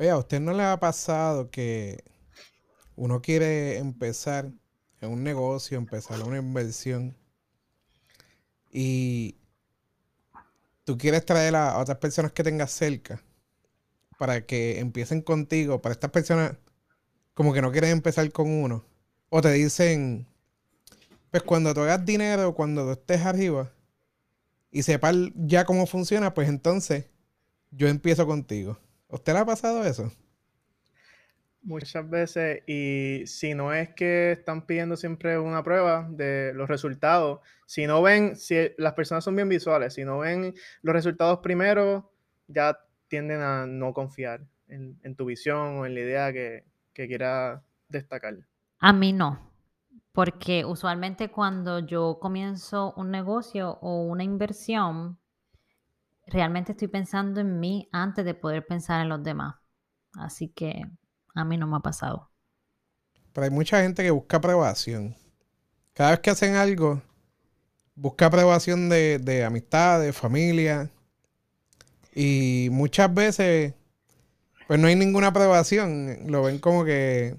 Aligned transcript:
Oye, 0.00 0.08
¿a 0.08 0.16
usted 0.16 0.40
no 0.40 0.54
le 0.54 0.62
ha 0.62 0.80
pasado 0.80 1.50
que 1.50 2.02
uno 2.96 3.20
quiere 3.20 3.76
empezar 3.76 4.50
en 5.02 5.10
un 5.10 5.22
negocio, 5.22 5.76
empezar 5.76 6.22
una 6.22 6.38
inversión 6.38 7.14
y 8.70 9.36
tú 10.84 10.96
quieres 10.96 11.26
traer 11.26 11.54
a 11.54 11.76
otras 11.76 11.98
personas 11.98 12.32
que 12.32 12.42
tengas 12.42 12.70
cerca 12.70 13.22
para 14.18 14.46
que 14.46 14.78
empiecen 14.78 15.20
contigo, 15.20 15.82
para 15.82 15.92
estas 15.92 16.10
personas 16.10 16.56
como 17.34 17.52
que 17.52 17.60
no 17.60 17.70
quieren 17.70 17.90
empezar 17.90 18.32
con 18.32 18.48
uno, 18.48 18.82
o 19.28 19.42
te 19.42 19.52
dicen, 19.52 20.26
pues 21.30 21.42
cuando 21.42 21.74
tú 21.74 21.82
hagas 21.82 22.06
dinero, 22.06 22.54
cuando 22.54 22.86
tú 22.86 22.92
estés 22.92 23.20
arriba 23.26 23.70
y 24.70 24.82
sepas 24.82 25.14
ya 25.34 25.66
cómo 25.66 25.84
funciona, 25.84 26.32
pues 26.32 26.48
entonces 26.48 27.04
yo 27.70 27.86
empiezo 27.86 28.26
contigo. 28.26 28.78
¿Usted 29.10 29.32
le 29.32 29.38
ha 29.40 29.44
pasado 29.44 29.84
eso? 29.84 30.10
Muchas 31.62 32.08
veces, 32.08 32.62
y 32.66 33.26
si 33.26 33.54
no 33.54 33.74
es 33.74 33.90
que 33.90 34.32
están 34.32 34.64
pidiendo 34.64 34.96
siempre 34.96 35.38
una 35.38 35.62
prueba 35.62 36.08
de 36.10 36.52
los 36.54 36.68
resultados, 36.68 37.40
si 37.66 37.86
no 37.86 38.00
ven, 38.00 38.34
si 38.36 38.56
las 38.78 38.94
personas 38.94 39.24
son 39.24 39.36
bien 39.36 39.48
visuales, 39.48 39.94
si 39.94 40.04
no 40.04 40.20
ven 40.20 40.54
los 40.80 40.94
resultados 40.94 41.40
primero, 41.40 42.10
ya 42.48 42.78
tienden 43.08 43.42
a 43.42 43.66
no 43.66 43.92
confiar 43.92 44.46
en, 44.68 45.16
tu 45.16 45.26
visión 45.26 45.78
o 45.78 45.86
en 45.86 45.94
la 45.94 46.00
idea 46.00 46.32
que, 46.32 46.64
que 46.94 47.06
quiera 47.08 47.62
destacar. 47.88 48.38
A 48.78 48.92
mí 48.94 49.12
no, 49.12 49.52
porque 50.12 50.64
usualmente 50.64 51.28
cuando 51.28 51.80
yo 51.80 52.18
comienzo 52.20 52.94
un 52.96 53.10
negocio 53.10 53.78
o 53.82 54.04
una 54.04 54.24
inversión, 54.24 55.19
realmente 56.30 56.72
estoy 56.72 56.88
pensando 56.88 57.40
en 57.40 57.60
mí 57.60 57.88
antes 57.92 58.24
de 58.24 58.34
poder 58.34 58.66
pensar 58.66 59.02
en 59.02 59.08
los 59.10 59.22
demás. 59.22 59.56
Así 60.14 60.48
que 60.50 60.82
a 61.34 61.44
mí 61.44 61.56
no 61.58 61.66
me 61.66 61.76
ha 61.78 61.80
pasado. 61.80 62.30
Pero 63.32 63.44
hay 63.44 63.50
mucha 63.50 63.82
gente 63.82 64.02
que 64.02 64.10
busca 64.10 64.36
aprobación. 64.36 65.16
Cada 65.94 66.12
vez 66.12 66.20
que 66.20 66.30
hacen 66.30 66.56
algo, 66.56 67.02
busca 67.94 68.26
aprobación 68.26 68.88
de, 68.88 69.18
de 69.18 69.44
amistades, 69.44 70.16
familia. 70.16 70.90
Y 72.14 72.68
muchas 72.72 73.12
veces, 73.14 73.74
pues 74.68 74.80
no 74.80 74.88
hay 74.88 74.96
ninguna 74.96 75.28
aprobación. 75.28 76.18
Lo 76.28 76.44
ven 76.44 76.58
como 76.60 76.84
que. 76.84 77.36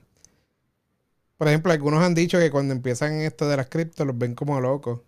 Por 1.38 1.50
ejemplo, 1.50 1.74
algunos 1.74 2.02
han 2.02 2.16
dicho 2.16 2.40
que 2.40 2.50
cuando 2.50 2.74
empiezan 2.74 3.20
esto 3.20 3.46
de 3.50 3.58
las 3.58 3.68
criptos 3.68 4.08
los 4.08 4.18
ven 4.18 4.34
como 4.34 4.62
locos. 4.62 5.02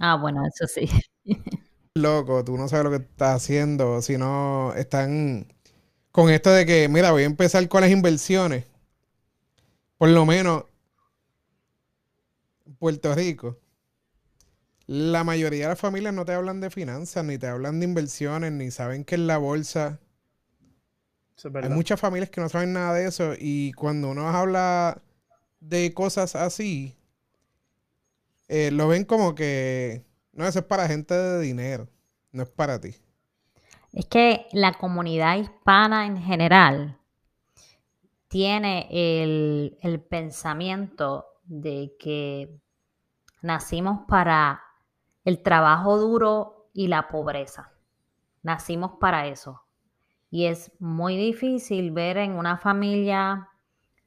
Ah, 0.00 0.16
bueno, 0.16 0.42
eso 0.46 0.66
sí. 0.66 0.88
Loco, 1.96 2.44
tú 2.44 2.56
no 2.56 2.66
sabes 2.68 2.84
lo 2.84 2.90
que 2.90 3.04
estás 3.04 3.36
haciendo. 3.36 4.02
Si 4.02 4.18
no, 4.18 4.74
están 4.74 5.46
con 6.10 6.28
esto 6.28 6.50
de 6.50 6.66
que, 6.66 6.88
mira, 6.88 7.12
voy 7.12 7.22
a 7.22 7.26
empezar 7.26 7.68
con 7.68 7.82
las 7.82 7.90
inversiones. 7.90 8.64
Por 9.96 10.08
lo 10.08 10.26
menos 10.26 10.64
Puerto 12.80 13.14
Rico. 13.14 13.60
La 14.86 15.22
mayoría 15.22 15.62
de 15.62 15.68
las 15.68 15.80
familias 15.80 16.12
no 16.12 16.24
te 16.24 16.32
hablan 16.32 16.60
de 16.60 16.70
finanzas, 16.70 17.24
ni 17.24 17.38
te 17.38 17.46
hablan 17.46 17.78
de 17.78 17.86
inversiones, 17.86 18.52
ni 18.52 18.72
saben 18.72 19.04
qué 19.04 19.14
es 19.14 19.20
la 19.20 19.38
bolsa. 19.38 20.00
Hay 21.62 21.68
muchas 21.68 22.00
familias 22.00 22.28
que 22.28 22.40
no 22.40 22.48
saben 22.48 22.72
nada 22.72 22.92
de 22.94 23.06
eso 23.06 23.34
y 23.38 23.72
cuando 23.72 24.10
uno 24.10 24.28
habla 24.28 25.00
de 25.60 25.94
cosas 25.94 26.34
así, 26.34 26.96
eh, 28.48 28.70
lo 28.72 28.88
ven 28.88 29.04
como 29.04 29.34
que, 29.34 30.04
no, 30.34 30.46
eso 30.46 30.60
es 30.60 30.64
para 30.64 30.88
gente 30.88 31.14
de 31.14 31.40
dinero, 31.40 31.88
no 32.32 32.42
es 32.42 32.50
para 32.50 32.80
ti. 32.80 32.94
Es 33.92 34.06
que 34.06 34.46
la 34.52 34.72
comunidad 34.72 35.36
hispana 35.36 36.06
en 36.06 36.20
general 36.20 36.98
tiene 38.34 38.88
el, 38.90 40.00
pensamiento 40.10 41.26
de 41.44 41.94
que 42.00 42.60
nacimos 43.42 44.00
para 44.08 44.60
el 45.24 45.40
trabajo 45.40 45.98
duro 45.98 46.68
y 46.72 46.88
la 46.88 47.06
pobreza. 47.06 47.70
Nacimos 48.42 48.94
para 48.98 49.28
eso. 49.28 49.62
Y 50.30 50.46
es 50.46 50.72
muy 50.80 51.16
difícil 51.16 51.92
ver 51.92 52.16
en 52.16 52.32
una 52.32 52.58
familia 52.58 53.48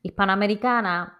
hispanoamericana 0.01 1.16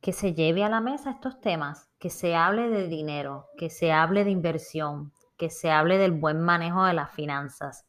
que 0.00 0.12
se 0.12 0.34
lleve 0.34 0.64
a 0.64 0.68
la 0.68 0.80
mesa 0.80 1.10
estos 1.10 1.40
temas, 1.40 1.88
que 1.98 2.10
se 2.10 2.36
hable 2.36 2.68
de 2.68 2.88
dinero, 2.88 3.46
que 3.56 3.70
se 3.70 3.92
hable 3.92 4.24
de 4.24 4.30
inversión, 4.30 5.12
que 5.36 5.50
se 5.50 5.70
hable 5.70 5.98
del 5.98 6.12
buen 6.12 6.40
manejo 6.40 6.84
de 6.84 6.94
las 6.94 7.10
finanzas 7.12 7.86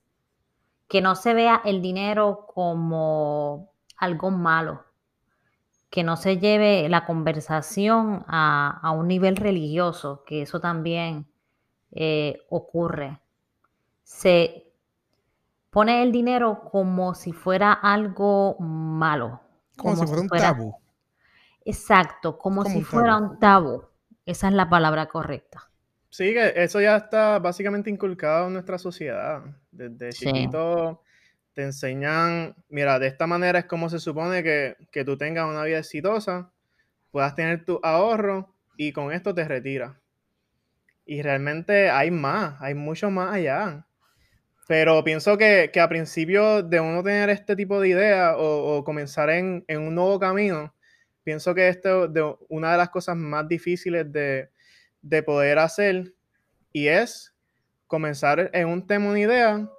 que 0.88 1.02
no 1.02 1.16
se 1.16 1.34
vea 1.34 1.62
el 1.66 1.82
dinero 1.82 2.46
como 2.48 3.72
algo 3.98 4.32
malo, 4.32 4.84
que 5.90 6.04
no 6.04 6.16
se 6.18 6.38
lleve 6.38 6.88
la 6.90 7.06
conversación 7.06 8.24
a, 8.28 8.92
un 8.96 9.08
nivel 9.08 9.36
religioso, 9.36 10.24
que 10.26 10.42
eso 10.42 10.60
también 10.60 11.28
eh, 11.92 12.40
ocurre. 12.50 13.20
Se 14.04 14.72
pone 15.70 16.04
el 16.04 16.12
dinero 16.12 16.62
como 16.72 17.14
si 17.14 17.34
fuera 17.34 17.74
algo 17.74 18.58
malo. 18.60 19.42
Como, 19.78 19.96
si 19.96 20.08
fuera 20.08 20.22
un 20.22 20.30
tabú. 20.30 20.76
Exacto, 21.68 22.38
como, 22.38 22.64
si 22.64 22.82
fuera 22.82 23.18
un 23.18 23.40
tabú. 23.40 23.84
Esa 24.26 24.48
es 24.48 24.54
la 24.54 24.70
palabra 24.70 25.08
correcta. 25.08 25.70
Sí, 26.10 26.34
que 26.34 26.54
eso 26.56 26.80
ya 26.80 26.96
está 26.96 27.40
básicamente 27.40 27.90
inculcado 27.90 28.48
en 28.48 28.54
nuestra 28.54 28.78
sociedad. 28.78 29.44
Desde 29.70 30.10
chiquito 30.10 31.04
te 31.54 31.64
enseñan, 31.64 32.56
mira, 32.70 33.00
de 33.00 33.08
esta 33.08 33.28
manera 33.28 33.60
es 33.60 33.66
como 33.66 33.90
se 33.90 34.00
supone 34.00 34.44
que, 34.44 34.78
que 34.92 35.04
tú 35.04 35.18
tengas 35.18 35.46
una 35.46 35.64
vida 35.64 35.80
exitosa, 35.80 36.52
puedas 37.12 37.36
tener 37.36 37.66
tu 37.66 37.82
ahorro 37.84 38.56
y 38.78 38.94
con 38.94 39.12
esto 39.12 39.36
te 39.36 39.46
retiras. 39.46 39.94
Y 41.06 41.22
realmente 41.22 41.90
hay 41.90 42.12
más, 42.12 42.62
hay 42.62 42.76
mucho 42.76 43.12
más 43.12 43.34
allá. 43.34 43.86
Pero 44.70 45.04
pienso 45.04 45.38
que, 45.38 45.70
que 45.74 45.82
a 45.82 45.90
principio 45.90 46.64
de 46.64 46.80
uno 46.80 47.04
tener 47.04 47.30
este 47.30 47.58
tipo 47.58 47.82
de 47.82 47.90
idea 47.90 48.36
o, 48.38 48.84
comenzar 48.86 49.30
en, 49.30 49.66
en, 49.68 49.82
un 49.82 49.96
nuevo 49.96 50.18
camino, 50.20 50.74
pienso 51.28 51.54
que 51.54 51.68
esto 51.68 52.08
de 52.08 52.24
una 52.48 52.72
de 52.72 52.78
las 52.78 52.90
cosas 52.90 53.18
más 53.18 53.46
difíciles 53.50 54.10
de, 54.14 54.50
de 55.02 55.24
poder 55.24 55.60
hacer 55.60 56.14
y 56.72 56.88
es 56.88 57.36
comenzar 57.86 58.50
en 58.54 58.70
un 58.70 58.88
tema, 58.88 59.10
una 59.10 59.20
idea, 59.20 59.70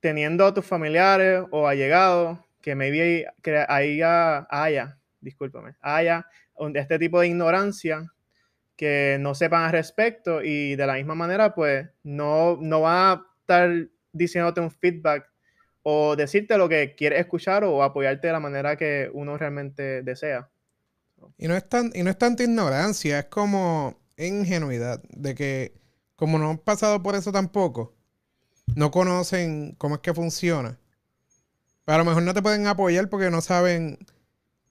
teniendo 0.00 0.46
a 0.46 0.54
tus 0.54 0.64
familiares 0.64 1.44
o 1.50 1.68
allegados 1.68 2.38
que 2.62 2.74
maybe 2.74 3.26
que 3.42 3.66
haya, 3.68 4.46
haya, 4.48 4.98
discúlpame, 5.20 5.74
haya 5.78 6.26
este 6.72 6.98
tipo 6.98 7.20
de 7.20 7.28
ignorancia 7.28 8.10
que 8.76 9.18
no 9.20 9.34
sepan 9.34 9.64
al 9.64 9.72
respecto 9.72 10.42
y 10.42 10.74
de 10.74 10.86
la 10.86 10.94
misma 10.94 11.14
manera 11.14 11.54
pues 11.54 11.86
no, 12.02 12.56
no 12.62 12.80
va 12.80 13.12
a 13.12 13.26
estar 13.40 13.88
diciéndote 14.10 14.62
un 14.62 14.70
feedback 14.70 15.29
o 15.82 16.16
decirte 16.16 16.58
lo 16.58 16.68
que 16.68 16.94
quieres 16.94 17.20
escuchar 17.20 17.64
o 17.64 17.82
apoyarte 17.82 18.26
de 18.26 18.32
la 18.32 18.40
manera 18.40 18.76
que 18.76 19.10
uno 19.12 19.36
realmente 19.36 20.02
desea. 20.02 20.50
Y 21.36 21.48
no 21.48 21.54
es, 21.54 21.68
tan, 21.68 21.90
y 21.94 22.02
no 22.02 22.10
es 22.10 22.18
tanta 22.18 22.42
ignorancia, 22.42 23.18
es 23.18 23.24
como 23.26 23.98
ingenuidad 24.16 25.02
de 25.10 25.34
que 25.34 25.80
como 26.16 26.38
no 26.38 26.50
han 26.50 26.58
pasado 26.58 27.02
por 27.02 27.14
eso 27.14 27.32
tampoco, 27.32 27.94
no 28.74 28.90
conocen 28.90 29.74
cómo 29.78 29.96
es 29.96 30.00
que 30.00 30.14
funciona. 30.14 30.78
Pero 31.84 31.96
a 31.96 31.98
lo 31.98 32.04
mejor 32.04 32.22
no 32.22 32.34
te 32.34 32.42
pueden 32.42 32.66
apoyar 32.66 33.08
porque 33.08 33.30
no 33.30 33.40
saben 33.40 33.98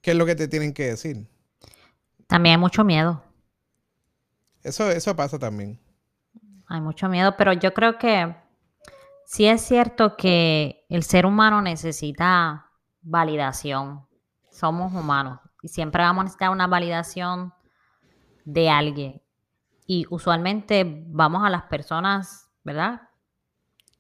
qué 0.02 0.12
es 0.12 0.18
lo 0.18 0.26
que 0.26 0.36
te 0.36 0.48
tienen 0.48 0.74
que 0.74 0.88
decir. 0.88 1.28
También 2.28 2.56
hay 2.56 2.60
mucho 2.60 2.84
miedo. 2.84 3.24
Eso, 4.64 4.90
eso 4.92 5.16
pasa 5.16 5.40
también. 5.40 5.80
Hay 6.68 6.82
mucho 6.82 7.10
miedo, 7.10 7.36
pero 7.36 7.54
yo 7.54 7.74
creo 7.74 7.98
que 7.98 8.36
sí 9.26 9.48
es 9.48 9.62
cierto 9.62 10.16
que 10.16 10.79
el 10.90 11.04
ser 11.04 11.26
humano 11.26 11.62
necesita 11.62 12.72
validación. 13.02 14.06
Somos 14.50 14.94
humanos 14.94 15.40
y 15.62 15.68
siempre 15.68 16.04
vamos 16.04 16.22
a 16.22 16.24
necesitar 16.24 16.50
una 16.50 16.68
validación 16.68 17.54
de 18.44 18.70
alguien. 18.70 19.22
Y 19.86 20.06
usualmente 20.10 21.04
vamos 21.08 21.44
a 21.46 21.50
las 21.50 21.64
personas, 21.64 22.50
¿verdad? 22.64 23.02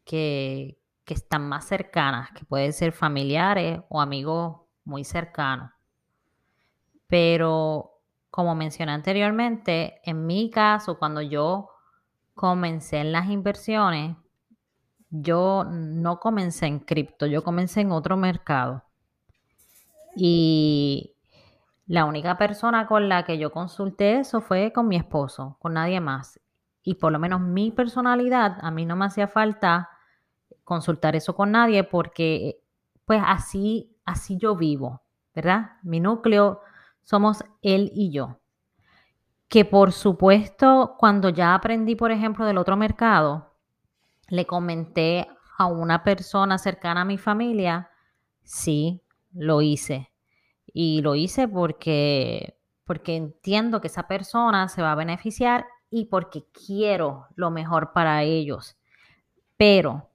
Que, 0.03 0.75
están 1.05 1.49
más 1.49 1.65
cercanas, 1.65 2.29
que 2.33 2.45
pueden 2.45 2.71
ser 2.71 2.91
familiares 2.91 3.81
o 3.89 3.99
amigos 3.99 4.61
muy 4.83 5.03
cercanos. 5.03 5.71
Pero 7.07 7.99
como 8.29 8.53
mencioné 8.53 8.91
anteriormente, 8.91 9.99
en 10.03 10.27
mi 10.27 10.51
caso, 10.51 10.99
cuando 10.99 11.23
yo 11.23 11.71
comencé 12.35 12.99
en 12.99 13.11
las 13.11 13.27
inversiones, 13.27 14.17
yo 15.09 15.65
no 15.65 16.19
comencé 16.19 16.67
en 16.67 16.79
cripto, 16.79 17.25
yo 17.25 17.43
comencé 17.43 17.81
en 17.81 17.91
otro 17.91 18.17
mercado. 18.17 18.83
Y 20.15 21.15
la 21.87 22.05
única 22.05 22.37
persona 22.37 22.87
con 22.87 23.09
la 23.09 23.23
que 23.23 23.37
yo 23.37 23.51
consulté 23.51 24.19
eso 24.19 24.41
fue 24.41 24.71
con 24.71 24.87
mi 24.87 24.95
esposo, 24.95 25.57
con 25.59 25.73
nadie 25.73 25.99
más. 25.99 26.39
Y 26.83 26.95
por 26.95 27.11
lo 27.11 27.19
menos 27.19 27.41
mi 27.41 27.71
personalidad, 27.71 28.57
a 28.61 28.71
mí 28.71 28.85
no 28.85 28.95
me 28.95 29.05
hacía 29.05 29.27
falta 29.27 29.89
consultar 30.63 31.15
eso 31.15 31.35
con 31.35 31.51
nadie 31.51 31.83
porque 31.83 32.61
pues 33.05 33.21
así, 33.25 33.97
así 34.05 34.37
yo 34.37 34.55
vivo, 34.55 35.01
¿verdad? 35.33 35.71
Mi 35.81 35.99
núcleo 35.99 36.61
somos 37.01 37.43
él 37.63 37.91
y 37.95 38.11
yo. 38.11 38.39
Que 39.47 39.65
por 39.65 39.91
supuesto, 39.91 40.95
cuando 40.99 41.29
ya 41.29 41.55
aprendí, 41.55 41.95
por 41.95 42.11
ejemplo, 42.11 42.45
del 42.45 42.59
otro 42.59 42.77
mercado, 42.77 43.48
le 44.29 44.45
comenté 44.45 45.27
a 45.57 45.65
una 45.65 46.03
persona 46.03 46.57
cercana 46.57 47.01
a 47.01 47.05
mi 47.05 47.17
familia, 47.17 47.89
sí, 48.43 49.01
lo 49.33 49.61
hice. 49.61 50.11
Y 50.65 51.01
lo 51.01 51.15
hice 51.15 51.47
porque, 51.47 52.57
porque 52.85 53.15
entiendo 53.15 53.81
que 53.81 53.87
esa 53.87 54.07
persona 54.07 54.69
se 54.69 54.81
va 54.81 54.91
a 54.91 54.95
beneficiar 54.95 55.65
y 55.89 56.05
porque 56.05 56.45
quiero 56.51 57.27
lo 57.35 57.51
mejor 57.51 57.91
para 57.93 58.23
ellos. 58.23 58.77
Pero 59.57 60.09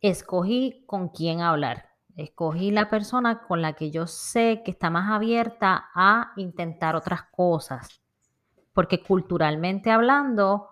escogí 0.00 0.84
con 0.86 1.08
quién 1.08 1.40
hablar. 1.40 1.90
Escogí 2.16 2.70
la 2.70 2.90
persona 2.90 3.42
con 3.46 3.62
la 3.62 3.72
que 3.72 3.90
yo 3.90 4.06
sé 4.06 4.62
que 4.64 4.70
está 4.70 4.90
más 4.90 5.10
abierta 5.10 5.90
a 5.94 6.32
intentar 6.36 6.94
otras 6.94 7.22
cosas. 7.30 8.02
Porque 8.72 9.02
culturalmente 9.02 9.90
hablando, 9.90 10.68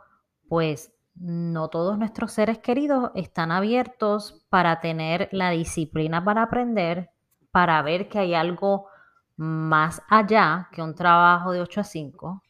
pues 0.48 0.92
no 1.20 1.68
todos 1.68 1.98
nuestros 1.98 2.32
seres 2.32 2.58
queridos 2.58 3.10
están 3.14 3.52
abiertos 3.52 4.42
para 4.48 4.80
tener 4.80 5.28
la 5.32 5.50
disciplina 5.50 6.24
para 6.24 6.44
aprender, 6.44 7.10
para 7.50 7.82
ver 7.82 8.08
que 8.08 8.18
hay 8.18 8.34
algo 8.34 8.86
más 9.36 10.02
allá 10.08 10.68
que 10.72 10.80
un 10.82 10.94
trabajo 10.94 11.52
de 11.52 11.60
8 11.60 11.82
a 11.82 11.84
5 11.84 12.42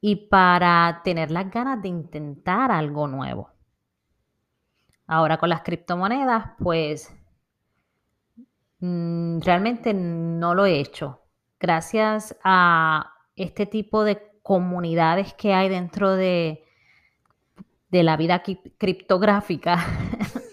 y 0.00 0.28
para 0.28 1.00
tener 1.02 1.32
las 1.32 1.50
ganas 1.50 1.82
de 1.82 1.88
intentar 1.88 2.70
algo 2.70 3.08
nuevo. 3.08 3.50
Ahora 5.08 5.38
con 5.38 5.48
las 5.48 5.62
criptomonedas, 5.62 6.52
pues 6.60 7.12
mm, 8.78 9.40
realmente 9.40 9.92
no 9.94 10.54
lo 10.54 10.64
he 10.64 10.78
hecho. 10.78 11.22
Gracias 11.58 12.38
a 12.44 13.14
este 13.34 13.66
tipo 13.66 14.04
de 14.04 14.30
comunidades 14.42 15.34
que 15.34 15.52
hay 15.54 15.68
dentro 15.68 16.14
de, 16.14 16.64
de 17.90 18.02
la 18.02 18.16
vida 18.16 18.42
criptográfica. 18.78 19.84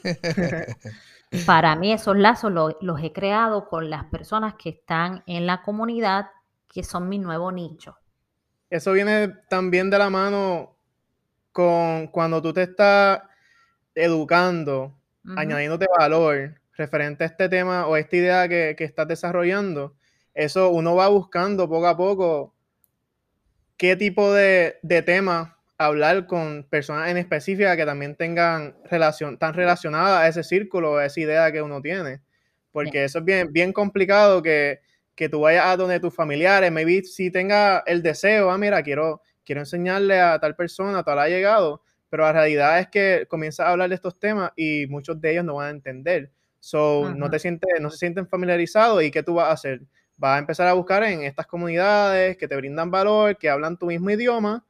Para 1.46 1.76
mí 1.76 1.92
esos 1.92 2.18
lazos 2.18 2.52
los 2.82 3.04
he 3.04 3.12
creado 3.12 3.68
con 3.68 3.90
las 3.90 4.06
personas 4.06 4.56
que 4.56 4.70
están 4.70 5.24
en 5.28 5.46
la 5.46 5.62
comunidad, 5.62 6.28
que 6.70 6.84
son 6.84 7.10
mi 7.10 7.20
nuevo 7.20 7.52
nicho 7.52 7.98
eso 8.70 8.94
viene 8.94 9.30
también 9.50 9.90
de 9.90 9.98
la 9.98 10.10
mano 10.10 10.76
con 11.52 12.08
cuando 12.08 12.42
tú 12.42 12.54
te 12.54 12.64
estás 12.64 13.22
educando, 13.96 14.94
añadiéndote 15.36 15.88
valor 15.98 16.62
referente 16.74 17.24
a 17.24 17.28
este 17.28 17.50
tema 17.50 17.88
o 17.88 17.96
a 17.96 18.00
esta 18.00 18.16
idea 18.16 18.48
que, 18.48 18.76
estás 18.80 19.08
desarrollando. 19.08 19.96
Eso 20.34 20.70
uno 20.70 20.96
va 20.96 21.08
buscando 21.08 21.68
poco 21.68 21.88
a 21.88 21.98
poco 21.98 22.54
qué 23.78 23.96
tipo 23.96 24.32
de, 24.34 24.78
de 24.84 25.02
tema 25.02 25.57
hablar 25.78 26.26
con 26.26 26.66
personas 26.70 27.10
en 27.10 27.18
específica 27.18 27.76
que 27.76 27.86
también 27.86 28.16
tengan 28.16 28.76
relación, 28.86 29.38
tan 29.38 29.54
relacionadas 29.54 30.22
a 30.22 30.28
ese 30.28 30.44
círculo, 30.44 30.98
a 30.98 31.06
esa 31.06 31.20
idea 31.20 31.52
que 31.52 31.62
uno 31.62 31.82
tiene. 31.82 32.22
Porque 32.72 33.04
eso 33.04 33.20
es 33.20 33.26
bien, 33.26 33.52
bien 33.52 33.74
complicado 33.74 34.42
que 34.42 34.82
que 35.18 35.28
tú 35.28 35.42
vayas 35.42 35.66
a 35.66 35.76
donde 35.76 36.00
tus 36.00 36.14
familiares, 36.14 36.72
maybe 36.72 37.04
si 37.04 37.32
tenga 37.32 37.80
el 37.88 38.04
deseo, 38.04 38.52
ah, 38.52 38.58
mira, 38.60 38.84
quiero, 38.84 39.24
quiero 39.44 39.62
enseñarle 39.62 40.22
a 40.22 40.40
tal 40.40 40.56
persona, 40.56 41.04
tal 41.04 41.18
ha 41.18 41.28
llegado, 41.28 41.82
pero 42.08 42.22
la 42.22 42.34
realidad 42.34 42.80
es 42.80 42.88
que 42.88 43.26
comienzas 43.28 43.66
a 43.66 43.72
hablar 43.72 43.90
de 43.90 43.96
estos 43.96 44.20
temas 44.20 44.52
y 44.56 44.86
muchos 44.88 45.20
de 45.20 45.32
ellos 45.32 45.44
no 45.44 45.56
van 45.56 45.66
a 45.66 45.70
entender. 45.72 46.32
So, 46.60 47.12
no 47.16 47.32
te 47.32 47.40
sientes, 47.40 47.68
no 47.82 47.90
se 47.90 47.98
sienten 47.98 48.28
familiarizados 48.28 49.04
y 49.04 49.10
¿qué 49.10 49.24
tú 49.24 49.34
vas 49.34 49.50
a 49.50 49.54
hacer? 49.54 49.82
Vas 50.18 50.36
a 50.36 50.40
empezar 50.40 50.68
a 50.68 50.74
buscar 50.74 51.02
en 51.04 51.24
estas 51.24 51.48
comunidades 51.48 52.38
que 52.38 52.48
te 52.48 52.56
brindan 52.56 52.92
valor, 52.92 53.40
que 53.40 53.50
hablan 53.50 53.76
tu 53.76 53.88
mismo 53.88 54.12
idioma, 54.12 54.64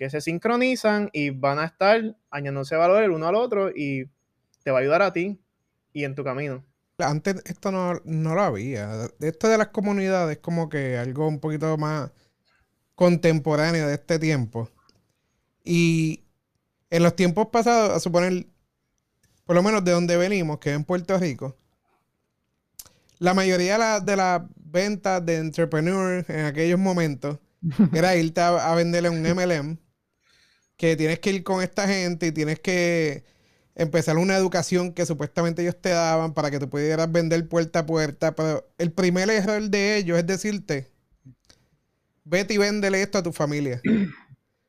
que 0.00 0.08
se 0.08 0.22
sincronizan 0.22 1.10
y 1.12 1.28
van 1.28 1.58
a 1.58 1.66
estar 1.66 2.16
añadiéndose 2.30 2.74
valor 2.74 3.02
el 3.02 3.10
uno 3.10 3.26
al 3.26 3.34
otro 3.34 3.68
y 3.68 4.08
te 4.64 4.70
va 4.70 4.78
a 4.78 4.80
ayudar 4.80 5.02
a 5.02 5.12
ti 5.12 5.38
y 5.92 6.04
en 6.04 6.14
tu 6.14 6.24
camino. 6.24 6.64
Antes 6.96 7.42
esto 7.44 7.70
no, 7.70 8.00
lo 8.02 8.40
había. 8.40 9.10
Esto 9.20 9.48
de 9.48 9.58
las 9.58 9.68
comunidades 9.68 10.38
es 10.38 10.42
como 10.42 10.70
que 10.70 10.96
algo 10.96 11.28
un 11.28 11.38
poquito 11.38 11.76
más 11.76 12.10
contemporáneo 12.94 13.88
de 13.88 13.92
este 13.92 14.18
tiempo. 14.18 14.70
Y 15.64 16.24
en 16.88 17.02
los 17.02 17.14
tiempos 17.14 17.48
pasados, 17.48 17.90
a 17.90 18.00
suponer, 18.00 18.46
por 19.44 19.54
lo 19.54 19.62
menos 19.62 19.84
de 19.84 19.92
donde 19.92 20.16
venimos, 20.16 20.60
que 20.60 20.70
es 20.70 20.76
en 20.76 20.84
Puerto 20.84 21.18
Rico, 21.18 21.58
la 23.18 23.34
mayoría 23.34 24.00
de, 24.00 24.16
las 24.16 24.42
ventas 24.56 25.26
de 25.26 25.36
entrepreneurs 25.36 26.26
en 26.30 26.46
aquellos 26.46 26.78
momentos 26.78 27.38
era 27.92 28.16
irte 28.16 28.40
a 28.40 28.74
venderle 28.74 29.10
un 29.10 29.20
MLM, 29.20 29.78
que 30.80 30.96
tienes 30.96 31.18
que 31.18 31.30
ir 31.30 31.44
con 31.44 31.62
esta 31.62 31.86
gente 31.86 32.28
y 32.28 32.32
tienes 32.32 32.58
que 32.58 33.22
empezar 33.74 34.16
una 34.16 34.34
educación 34.34 34.94
que 34.94 35.04
supuestamente 35.04 35.60
ellos 35.60 35.76
te 35.78 35.90
daban 35.90 36.32
para 36.32 36.50
que 36.50 36.58
tú 36.58 36.70
pudieras 36.70 37.12
vender 37.12 37.46
puerta 37.46 37.80
a 37.80 37.86
puerta. 37.86 38.34
Pero 38.34 38.66
el 38.78 38.90
primer 38.90 39.28
error 39.28 39.60
de 39.60 39.98
ellos 39.98 40.18
es 40.18 40.26
decirte, 40.26 40.90
vete 42.24 42.54
y 42.54 42.56
véndele 42.56 43.02
esto 43.02 43.18
a 43.18 43.22
tu 43.22 43.30
familia. 43.30 43.82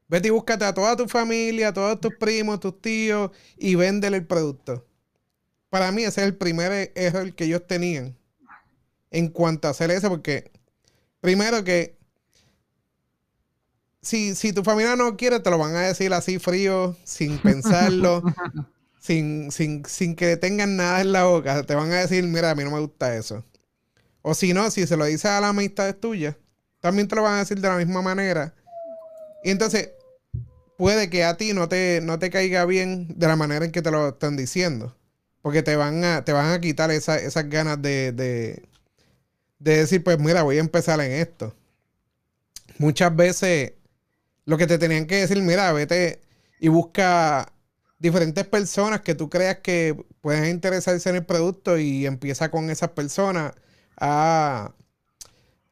Vete 0.10 0.28
y 0.28 0.32
búscate 0.32 0.66
a 0.66 0.74
toda 0.74 0.98
tu 0.98 1.08
familia, 1.08 1.70
a 1.70 1.74
todos 1.74 2.02
tus 2.02 2.14
primos, 2.16 2.60
tus 2.60 2.82
tíos 2.82 3.32
y 3.58 3.76
véndele 3.76 4.18
el 4.18 4.26
producto. 4.26 4.86
Para 5.70 5.94
mí 5.94 6.04
ese 6.04 6.20
es 6.20 6.28
el 6.28 6.36
primer 6.36 6.92
error 6.94 7.34
que 7.34 7.46
ellos 7.46 7.66
tenían 7.66 8.18
en 9.12 9.30
cuanto 9.30 9.70
a 9.70 9.72
hacer 9.72 9.90
eso, 9.92 10.10
porque 10.10 10.52
primero 11.22 11.64
que 11.64 12.01
si, 14.02 14.36
si 14.36 14.54
tu 14.54 14.64
familia 14.64 14.96
no 14.96 15.16
quiere, 15.16 15.40
te 15.40 15.50
lo 15.50 15.58
van 15.58 15.76
a 15.76 15.82
decir 15.82 16.14
así 16.14 16.40
frío, 16.40 16.96
sin 17.04 17.38
pensarlo. 17.38 18.24
sin, 19.02 19.52
sin, 19.52 19.84
sin 19.86 20.16
que 20.16 20.38
tengan 20.38 20.78
nada 20.78 21.02
en 21.02 21.12
la 21.12 21.26
boca, 21.26 21.64
te 21.64 21.76
van 21.76 21.92
a 21.92 22.00
decir, 22.02 22.24
mira, 22.24 22.52
a 22.52 22.56
mí 22.56 22.64
no 22.64 22.72
me 22.72 22.80
gusta 22.80 23.16
eso. 23.16 23.44
O 24.22 24.36
si 24.36 24.54
no, 24.54 24.70
si 24.70 24.86
se 24.86 24.96
lo 24.96 25.06
dices 25.06 25.26
a 25.26 25.42
la 25.42 25.50
amistad 25.50 25.96
tuya, 25.96 26.38
también 26.80 27.08
te 27.08 27.16
lo 27.16 27.24
van 27.24 27.34
a 27.34 27.40
decir 27.40 27.60
de 27.60 27.68
la 27.68 27.78
misma 27.78 28.04
manera. 28.04 28.54
Y 29.44 29.50
entonces, 29.50 29.90
puede 30.78 31.10
que 31.10 31.24
a 31.24 31.36
ti 31.36 31.54
no 31.54 31.68
te, 31.68 32.00
no 32.04 32.20
te 32.20 32.30
caiga 32.30 32.66
bien 32.66 33.08
de 33.18 33.28
la 33.28 33.36
manera 33.36 33.66
en 33.66 33.72
que 33.72 33.82
te 33.82 33.90
lo 33.90 34.10
están 34.10 34.38
diciendo. 34.38 34.96
Porque 35.42 35.64
te 35.64 35.76
van 35.76 36.04
a, 36.04 36.24
te 36.24 36.34
van 36.34 36.52
a 36.52 36.62
quitar 36.62 36.92
esas 36.92 37.50
ganas 37.50 37.82
de, 37.82 38.12
de, 38.12 38.64
de 39.58 39.78
decir, 39.78 40.04
pues 40.04 40.20
mira, 40.20 40.44
voy 40.44 40.58
a 40.58 40.62
empezar 40.62 41.02
en 41.02 41.12
esto. 41.14 41.56
Muchas 42.78 43.16
veces 43.16 43.74
lo 44.46 44.58
que 44.58 44.68
te 44.68 44.78
tenían 44.78 45.06
que 45.06 45.18
decir, 45.18 45.42
mira, 45.42 45.72
vete 45.74 46.22
y 46.60 46.68
busca 46.68 47.52
diferentes 48.00 48.46
personas 48.46 49.02
que 49.02 49.16
tú 49.16 49.30
creas 49.30 49.58
que 49.58 49.96
pueden 50.22 50.50
interesarse 50.50 51.10
en 51.10 51.18
el 51.18 51.26
producto 51.26 51.78
y 51.78 52.06
empieza 52.06 52.50
con 52.50 52.70
esas 52.70 52.90
personas 52.90 53.54
a 53.98 54.74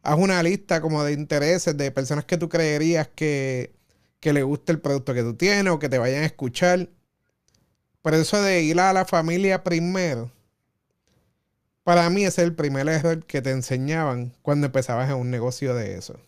haz 0.04 0.18
una 0.18 0.42
lista 0.44 0.82
como 0.82 1.04
de 1.04 1.14
intereses 1.14 1.76
de 1.76 1.92
personas 1.92 2.26
que 2.26 2.38
tú 2.38 2.50
creerías 2.50 3.08
que, 3.08 3.74
que 4.20 4.34
le 4.34 4.44
guste 4.44 4.72
el 4.72 4.80
producto 4.80 5.14
que 5.14 5.24
tú 5.24 5.36
tienes 5.36 5.72
o 5.74 5.80
que 5.80 5.90
te 5.90 5.98
vayan 5.98 6.24
a 6.24 6.28
escuchar. 6.28 6.90
Por 8.02 8.14
eso 8.14 8.42
de 8.42 8.62
ir 8.62 8.80
a 8.80 8.94
la 8.94 9.06
familia 9.06 9.64
primero, 9.64 10.32
para 11.84 12.10
mí 12.10 12.24
es 12.26 12.38
el 12.38 12.56
primer 12.56 12.88
error 12.88 13.26
que 13.26 13.42
te 13.42 13.52
enseñaban 13.52 14.34
cuando 14.42 14.68
empezabas 14.68 15.10
en 15.10 15.16
un 15.16 15.32
negocio 15.32 15.74
de 15.74 15.96
eso. 15.98 16.20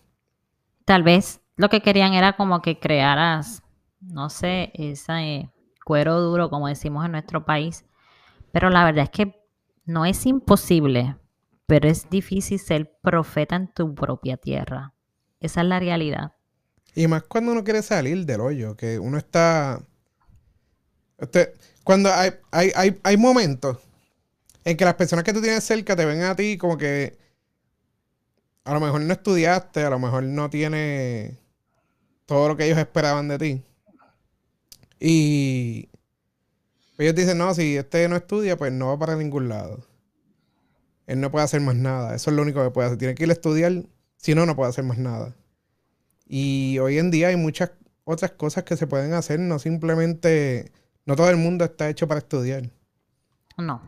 Tal 0.84 1.02
vez 1.02 1.41
lo 1.56 1.68
que 1.68 1.80
querían 1.80 2.14
era 2.14 2.34
como 2.34 2.62
que 2.62 2.78
crearas, 2.78 3.62
no 4.00 4.30
sé, 4.30 4.72
esa... 4.74 5.22
Eh, 5.22 5.50
cuero 5.84 6.20
duro, 6.20 6.50
como 6.50 6.68
decimos 6.68 7.04
en 7.04 7.12
nuestro 7.12 7.44
país. 7.44 7.84
Pero 8.52 8.70
la 8.70 8.84
verdad 8.84 9.04
es 9.04 9.10
que 9.10 9.34
no 9.84 10.04
es 10.04 10.26
imposible, 10.26 11.16
pero 11.66 11.88
es 11.88 12.08
difícil 12.10 12.58
ser 12.58 12.98
profeta 13.02 13.56
en 13.56 13.72
tu 13.72 13.94
propia 13.94 14.36
tierra. 14.36 14.94
Esa 15.40 15.62
es 15.62 15.66
la 15.66 15.80
realidad. 15.80 16.32
Y 16.94 17.06
más 17.06 17.22
cuando 17.24 17.52
uno 17.52 17.64
quiere 17.64 17.82
salir 17.82 18.24
del 18.26 18.40
hoyo, 18.40 18.76
que 18.76 18.98
uno 18.98 19.18
está... 19.18 19.82
Este, 21.18 21.54
cuando 21.84 22.12
hay, 22.12 22.32
hay, 22.50 23.00
hay, 23.02 23.16
momentos 23.16 23.78
en 24.64 24.76
que 24.76 24.84
las 24.84 24.94
personas 24.94 25.24
que 25.24 25.32
tú 25.32 25.40
tienes 25.40 25.62
cerca 25.64 25.94
te 25.94 26.04
ven 26.04 26.22
a 26.22 26.34
ti 26.34 26.58
como 26.58 26.76
que 26.76 27.16
a 28.64 28.74
lo 28.74 28.80
mejor 28.80 29.00
no 29.00 29.12
estudiaste, 29.12 29.84
a 29.84 29.90
lo 29.90 30.00
mejor 30.00 30.24
no 30.24 30.50
tienes 30.50 31.36
todo 32.32 32.48
lo 32.48 32.56
que 32.56 32.64
ellos 32.64 32.78
esperaban 32.78 33.28
de 33.28 33.38
ti. 33.38 33.62
Y 34.98 35.90
ellos 36.96 37.14
dicen, 37.14 37.38
no, 37.38 37.52
si 37.54 37.76
este 37.76 38.08
no 38.08 38.16
estudia, 38.16 38.56
pues 38.56 38.72
no 38.72 38.88
va 38.88 38.98
para 38.98 39.16
ningún 39.16 39.48
lado. 39.48 39.86
Él 41.06 41.20
no 41.20 41.30
puede 41.30 41.44
hacer 41.44 41.60
más 41.60 41.74
nada. 41.74 42.14
Eso 42.14 42.30
es 42.30 42.36
lo 42.36 42.42
único 42.42 42.62
que 42.62 42.70
puede 42.70 42.86
hacer. 42.86 42.98
Tiene 42.98 43.14
que 43.14 43.24
ir 43.24 43.30
a 43.30 43.34
estudiar, 43.34 43.72
si 44.16 44.34
no, 44.34 44.46
no 44.46 44.56
puede 44.56 44.70
hacer 44.70 44.84
más 44.84 44.98
nada. 44.98 45.34
Y 46.26 46.78
hoy 46.78 46.98
en 46.98 47.10
día 47.10 47.28
hay 47.28 47.36
muchas 47.36 47.72
otras 48.04 48.32
cosas 48.32 48.64
que 48.64 48.76
se 48.76 48.86
pueden 48.86 49.12
hacer, 49.12 49.38
no 49.38 49.58
simplemente, 49.58 50.72
no 51.04 51.16
todo 51.16 51.28
el 51.28 51.36
mundo 51.36 51.64
está 51.64 51.90
hecho 51.90 52.08
para 52.08 52.18
estudiar. 52.18 52.70
No. 53.58 53.82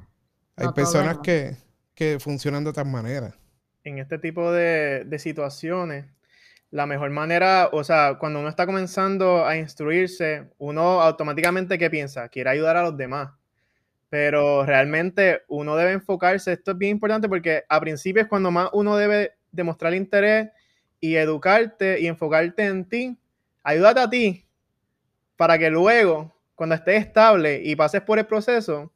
Hay 0.57 0.69
personas 0.75 1.19
que, 1.19 1.57
que, 1.95 2.19
funcionan 2.21 2.63
de 2.63 2.71
otras 2.71 2.87
maneras. 2.87 3.35
En 3.85 3.99
este 3.99 4.19
tipo 4.19 4.53
de, 4.53 5.05
de 5.05 5.19
situaciones, 5.19 6.07
la 6.75 6.87
mejor 6.87 7.09
manera, 7.11 7.69
o 7.71 7.85
sea, 7.85 8.17
cuando 8.19 8.41
uno 8.41 8.49
está 8.49 8.67
comenzando 8.67 9.47
a 9.47 9.57
instruirse, 9.57 10.51
uno 10.59 11.01
automáticamente, 11.01 11.79
¿qué 11.79 11.89
piensa? 11.89 12.29
Quiere 12.29 12.51
ayudar 12.51 12.77
a 12.77 12.83
los 12.83 12.97
demás. 12.97 13.31
Pero 14.09 14.67
realmente 14.67 15.43
uno 15.47 15.77
debe 15.77 15.93
enfocarse, 15.93 16.55
esto 16.55 16.73
es 16.73 16.79
bien 16.79 16.91
importante 16.91 17.29
porque 17.29 17.63
a 17.69 17.79
principio 17.79 18.23
es 18.23 18.29
cuando 18.29 18.51
más 18.51 18.71
uno 18.73 18.97
debe 18.97 19.37
demostrar 19.53 19.95
interés 19.95 20.49
y 20.99 21.15
educarte 21.15 22.01
y 22.01 22.09
enfocarte 22.09 22.65
en 22.65 22.89
ti. 22.89 23.17
Ayúdate 23.63 24.01
a 24.01 24.11
ti 24.11 24.45
para 25.37 25.57
que 25.57 25.71
luego, 25.71 26.37
cuando 26.57 26.75
estés 26.75 27.07
estable 27.07 27.63
y 27.63 27.77
pases 27.77 28.01
por 28.01 28.19
el 28.19 28.27
proceso, 28.27 28.93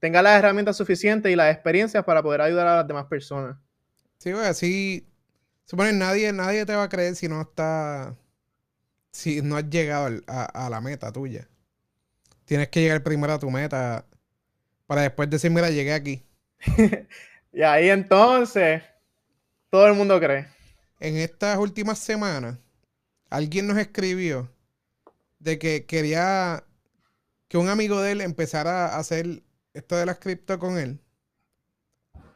tengas 0.00 0.24
las 0.24 0.40
herramientas 0.40 0.76
suficientes 0.76 1.30
y 1.30 1.36
las 1.36 1.54
experiencias 1.54 2.02
para 2.02 2.20
poder 2.20 2.40
ayudar 2.40 2.66
a 2.66 2.76
las 2.78 2.88
demás 2.88 3.06
personas. 3.06 3.56
Sí, 4.18 4.32
así. 4.32 5.11
Supone 5.72 5.94
nadie, 5.94 6.30
nadie 6.34 6.66
te 6.66 6.74
va 6.74 6.82
a 6.82 6.88
creer 6.90 7.16
si 7.16 7.28
no 7.28 7.40
está. 7.40 8.14
Si 9.10 9.40
no 9.40 9.56
has 9.56 9.70
llegado 9.70 10.20
a, 10.26 10.44
a 10.44 10.68
la 10.68 10.82
meta 10.82 11.10
tuya. 11.10 11.48
Tienes 12.44 12.68
que 12.68 12.82
llegar 12.82 13.02
primero 13.02 13.32
a 13.32 13.38
tu 13.38 13.50
meta 13.50 14.04
para 14.86 15.00
después 15.00 15.30
decir, 15.30 15.50
mira, 15.50 15.70
llegué 15.70 15.94
aquí. 15.94 16.26
y 17.54 17.62
ahí 17.62 17.88
entonces, 17.88 18.82
todo 19.70 19.86
el 19.86 19.94
mundo 19.94 20.20
cree. 20.20 20.46
En 21.00 21.16
estas 21.16 21.56
últimas 21.56 21.98
semanas, 21.98 22.58
alguien 23.30 23.66
nos 23.66 23.78
escribió 23.78 24.52
de 25.38 25.58
que 25.58 25.86
quería 25.86 26.64
que 27.48 27.56
un 27.56 27.70
amigo 27.70 28.02
de 28.02 28.12
él 28.12 28.20
empezara 28.20 28.88
a 28.88 28.98
hacer 28.98 29.42
esto 29.72 29.96
de 29.96 30.04
la 30.04 30.16
cripto 30.16 30.58
con 30.58 30.76
él. 30.76 31.00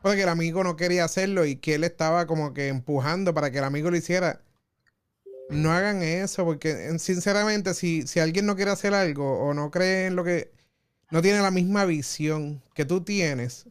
Porque 0.07 0.23
el 0.23 0.29
amigo 0.29 0.63
no 0.63 0.77
quería 0.77 1.05
hacerlo 1.05 1.47
y 1.47 1.57
que 1.57 1.75
él 1.75 1.83
estaba 1.83 2.29
como 2.29 2.55
que 2.55 2.69
empujando 2.69 3.35
para 3.35 3.51
que 3.51 3.59
el 3.59 3.65
amigo 3.65 3.91
lo 3.91 3.97
hiciera. 3.97 4.41
No 5.51 5.73
hagan 5.73 6.01
eso, 6.01 6.45
porque 6.45 6.97
sinceramente, 7.01 7.75
si, 7.75 8.07
si 8.07 8.21
alguien 8.21 8.47
no 8.47 8.55
quiere 8.55 8.71
hacer 8.71 8.95
algo 8.95 9.41
o 9.41 9.53
no 9.53 9.73
cree 9.73 10.07
en 10.07 10.15
lo 10.15 10.23
que 10.23 10.53
no 11.11 11.23
tiene 11.23 11.41
la 11.41 11.51
misma 11.51 11.87
visión 11.87 12.63
que 12.73 12.85
tú 12.85 13.01
tienes, 13.01 13.67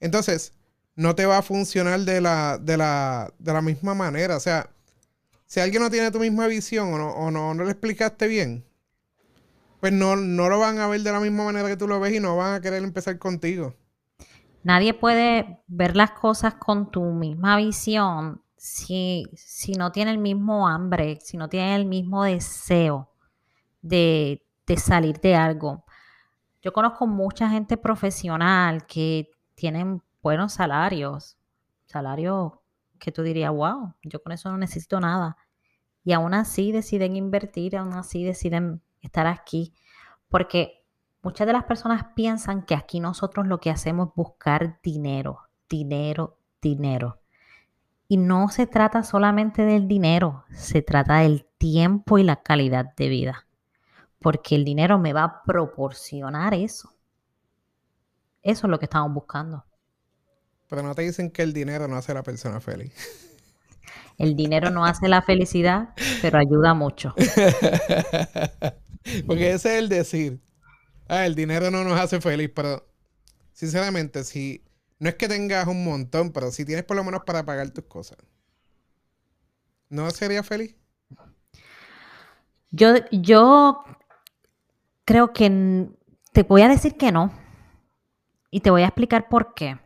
entonces 0.00 0.54
no 0.96 1.14
te 1.14 1.24
va 1.24 1.38
a 1.38 1.42
funcionar 1.42 2.00
de 2.00 2.20
la, 2.20 2.58
de 2.60 2.76
la, 2.76 3.32
de 3.38 3.52
la 3.52 3.62
misma 3.62 3.94
manera. 3.94 4.38
O 4.38 4.40
sea, 4.40 4.70
si 5.46 5.60
alguien 5.60 5.84
no 5.84 5.88
tiene 5.88 6.10
tu 6.10 6.18
misma 6.18 6.48
visión 6.48 6.92
o 6.94 6.98
no, 6.98 7.10
o 7.12 7.30
no, 7.30 7.54
no 7.54 7.62
le 7.62 7.70
explicaste 7.70 8.26
bien, 8.26 8.64
pues 9.78 9.92
no, 9.92 10.16
no 10.16 10.48
lo 10.48 10.58
van 10.58 10.80
a 10.80 10.88
ver 10.88 11.02
de 11.02 11.12
la 11.12 11.20
misma 11.20 11.44
manera 11.44 11.68
que 11.68 11.76
tú 11.76 11.86
lo 11.86 12.00
ves 12.00 12.12
y 12.12 12.18
no 12.18 12.36
van 12.36 12.54
a 12.54 12.60
querer 12.60 12.82
empezar 12.82 13.16
contigo. 13.20 13.76
Nadie 14.62 14.94
puede 14.94 15.62
ver 15.66 15.96
las 15.96 16.12
cosas 16.12 16.54
con 16.54 16.90
tu 16.90 17.02
misma 17.02 17.56
visión 17.56 18.42
si, 18.56 19.24
si 19.34 19.72
no 19.72 19.90
tiene 19.90 20.10
el 20.10 20.18
mismo 20.18 20.68
hambre, 20.68 21.18
si 21.22 21.38
no 21.38 21.48
tiene 21.48 21.76
el 21.76 21.86
mismo 21.86 22.24
deseo 22.24 23.10
de, 23.80 24.44
de 24.66 24.76
salir 24.76 25.18
de 25.20 25.34
algo. 25.34 25.84
Yo 26.60 26.72
conozco 26.74 27.06
mucha 27.06 27.48
gente 27.48 27.78
profesional 27.78 28.86
que 28.86 29.30
tienen 29.54 30.02
buenos 30.22 30.52
salarios, 30.52 31.38
salarios 31.86 32.52
que 32.98 33.12
tú 33.12 33.22
dirías, 33.22 33.50
wow, 33.50 33.94
yo 34.02 34.22
con 34.22 34.32
eso 34.32 34.50
no 34.50 34.58
necesito 34.58 35.00
nada. 35.00 35.38
Y 36.04 36.12
aún 36.12 36.34
así 36.34 36.70
deciden 36.70 37.16
invertir, 37.16 37.76
aún 37.76 37.94
así 37.94 38.24
deciden 38.24 38.82
estar 39.00 39.26
aquí, 39.26 39.72
porque 40.28 40.79
muchas 41.22 41.46
de 41.46 41.52
las 41.52 41.64
personas 41.64 42.06
piensan 42.14 42.62
que 42.62 42.74
aquí 42.74 43.00
nosotros 43.00 43.46
lo 43.46 43.60
que 43.60 43.70
hacemos 43.70 44.08
es 44.08 44.14
buscar 44.14 44.80
dinero, 44.82 45.40
dinero, 45.68 46.38
dinero. 46.60 47.20
Y 48.08 48.16
no 48.16 48.48
se 48.48 48.66
trata 48.66 49.02
solamente 49.02 49.62
del 49.62 49.86
dinero, 49.86 50.44
se 50.52 50.82
trata 50.82 51.18
del 51.18 51.46
tiempo 51.58 52.18
y 52.18 52.24
la 52.24 52.42
calidad 52.42 52.94
de 52.96 53.08
vida 53.08 53.46
porque 54.20 54.54
el 54.54 54.64
dinero 54.64 54.98
me 54.98 55.12
va 55.12 55.24
a 55.24 55.42
proporcionar 55.42 56.54
eso. 56.54 56.92
Eso 58.42 58.66
es 58.66 58.70
lo 58.70 58.78
que 58.78 58.84
estamos 58.84 59.12
buscando. 59.12 59.64
Pero 60.68 60.82
no 60.82 60.94
te 60.94 61.02
dicen 61.02 61.30
que 61.30 61.42
el 61.42 61.52
dinero 61.52 61.88
no 61.88 61.96
hace 61.96 62.12
a 62.12 62.16
la 62.16 62.22
persona 62.22 62.60
feliz. 62.60 62.92
El 64.18 64.36
dinero 64.36 64.70
no 64.70 64.84
hace 64.84 65.08
la 65.08 65.22
felicidad, 65.22 65.94
pero 66.20 66.38
ayuda 66.38 66.74
mucho. 66.74 67.14
porque 69.26 69.52
ese 69.52 69.72
es 69.72 69.78
el 69.78 69.88
decir. 69.88 70.40
Ah, 71.12 71.26
el 71.26 71.34
dinero 71.34 71.72
no 71.72 71.82
nos 71.82 71.98
hace 71.98 72.20
feliz, 72.20 72.52
pero 72.54 72.86
sinceramente, 73.52 74.22
si 74.22 74.62
no 75.00 75.08
es 75.08 75.16
que 75.16 75.26
tengas 75.26 75.66
un 75.66 75.84
montón, 75.84 76.30
pero 76.30 76.52
si 76.52 76.64
tienes 76.64 76.84
por 76.84 76.96
lo 76.96 77.02
menos 77.02 77.24
para 77.24 77.44
pagar 77.44 77.68
tus 77.70 77.86
cosas, 77.86 78.16
¿no 79.88 80.08
sería 80.12 80.44
feliz? 80.44 80.76
Yo, 82.70 82.94
yo 83.10 83.82
creo 85.04 85.32
que 85.32 85.90
te 86.32 86.44
voy 86.44 86.62
a 86.62 86.68
decir 86.68 86.96
que 86.96 87.10
no. 87.10 87.32
Y 88.52 88.60
te 88.60 88.70
voy 88.70 88.82
a 88.82 88.86
explicar 88.86 89.28
por 89.28 89.54
qué. 89.54 89.80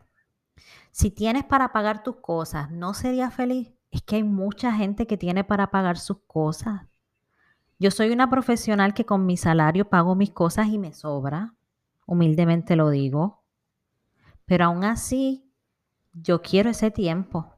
Si 0.90 1.10
tienes 1.10 1.44
para 1.44 1.72
pagar 1.72 2.02
tus 2.02 2.16
cosas, 2.16 2.70
¿no 2.70 2.92
sería 2.92 3.30
feliz? 3.30 3.72
Es 3.90 4.02
que 4.02 4.16
hay 4.16 4.24
mucha 4.24 4.74
gente 4.74 5.06
que 5.06 5.16
tiene 5.16 5.42
para 5.42 5.70
pagar 5.70 5.96
sus 5.96 6.18
cosas. 6.26 6.82
Yo 7.78 7.90
soy 7.90 8.10
una 8.10 8.30
profesional 8.30 8.94
que 8.94 9.04
con 9.04 9.26
mi 9.26 9.36
salario 9.36 9.88
pago 9.88 10.14
mis 10.14 10.30
cosas 10.30 10.68
y 10.68 10.78
me 10.78 10.92
sobra. 10.92 11.54
Humildemente 12.06 12.76
lo 12.76 12.90
digo. 12.90 13.42
Pero 14.46 14.66
aún 14.66 14.84
así, 14.84 15.50
yo 16.12 16.42
quiero 16.42 16.70
ese 16.70 16.90
tiempo. 16.90 17.52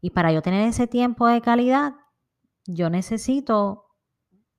Y 0.00 0.10
para 0.10 0.32
yo 0.32 0.42
tener 0.42 0.66
ese 0.68 0.86
tiempo 0.86 1.26
de 1.26 1.40
calidad, 1.40 1.94
yo 2.66 2.90
necesito 2.90 3.86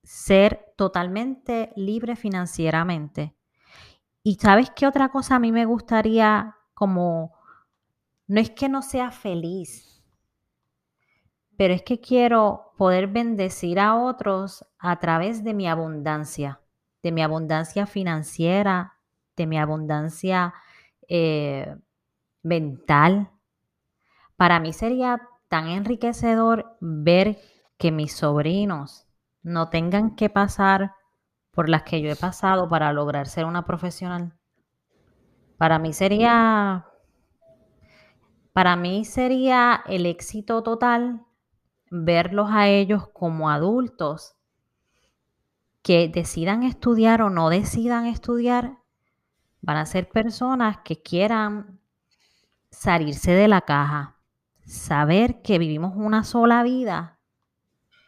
ser 0.02 0.72
totalmente 0.76 1.72
libre 1.76 2.16
financieramente. 2.16 3.36
Y 4.22 4.36
sabes 4.36 4.70
qué 4.74 4.86
otra 4.86 5.10
cosa 5.10 5.36
a 5.36 5.38
mí 5.38 5.52
me 5.52 5.66
gustaría 5.66 6.56
como, 6.74 7.34
no 8.26 8.40
es 8.40 8.50
que 8.50 8.68
no 8.68 8.82
sea 8.82 9.10
feliz, 9.10 9.97
pero 11.58 11.74
es 11.74 11.82
que 11.82 12.00
quiero 12.00 12.72
poder 12.78 13.08
bendecir 13.08 13.80
a 13.80 13.96
otros 13.96 14.64
a 14.78 15.00
través 15.00 15.42
de 15.42 15.54
mi 15.54 15.66
abundancia, 15.66 16.60
de 17.02 17.10
mi 17.10 17.20
abundancia 17.20 17.84
financiera, 17.84 18.94
de 19.36 19.48
mi 19.48 19.58
abundancia 19.58 20.54
eh, 21.08 21.76
mental. 22.44 23.32
Para 24.36 24.60
mí 24.60 24.72
sería 24.72 25.20
tan 25.48 25.66
enriquecedor 25.66 26.76
ver 26.80 27.40
que 27.76 27.90
mis 27.90 28.12
sobrinos, 28.12 29.08
no 29.42 29.68
tengan 29.68 30.14
que 30.14 30.30
pasar 30.30 30.92
por 31.50 31.68
las 31.68 31.82
que 31.82 32.00
yo 32.00 32.08
he 32.08 32.16
pasado 32.16 32.68
para 32.68 32.92
lograr 32.92 33.26
ser 33.26 33.46
una 33.46 33.64
profesional. 33.64 34.38
Para 35.56 35.80
mí 35.80 35.92
sería, 35.92 36.86
para 38.52 38.76
mí 38.76 39.04
sería 39.04 39.82
el 39.88 40.06
éxito 40.06 40.62
total 40.62 41.24
verlos 41.90 42.50
a 42.50 42.68
ellos 42.68 43.08
como 43.08 43.50
adultos 43.50 44.36
que 45.82 46.08
decidan 46.08 46.62
estudiar 46.62 47.22
o 47.22 47.30
no 47.30 47.50
decidan 47.50 48.06
estudiar, 48.06 48.78
van 49.60 49.76
a 49.76 49.86
ser 49.86 50.08
personas 50.08 50.78
que 50.84 51.02
quieran 51.02 51.80
salirse 52.70 53.32
de 53.32 53.48
la 53.48 53.62
caja, 53.62 54.16
saber 54.66 55.40
que 55.42 55.58
vivimos 55.58 55.94
una 55.96 56.24
sola 56.24 56.62
vida 56.62 57.18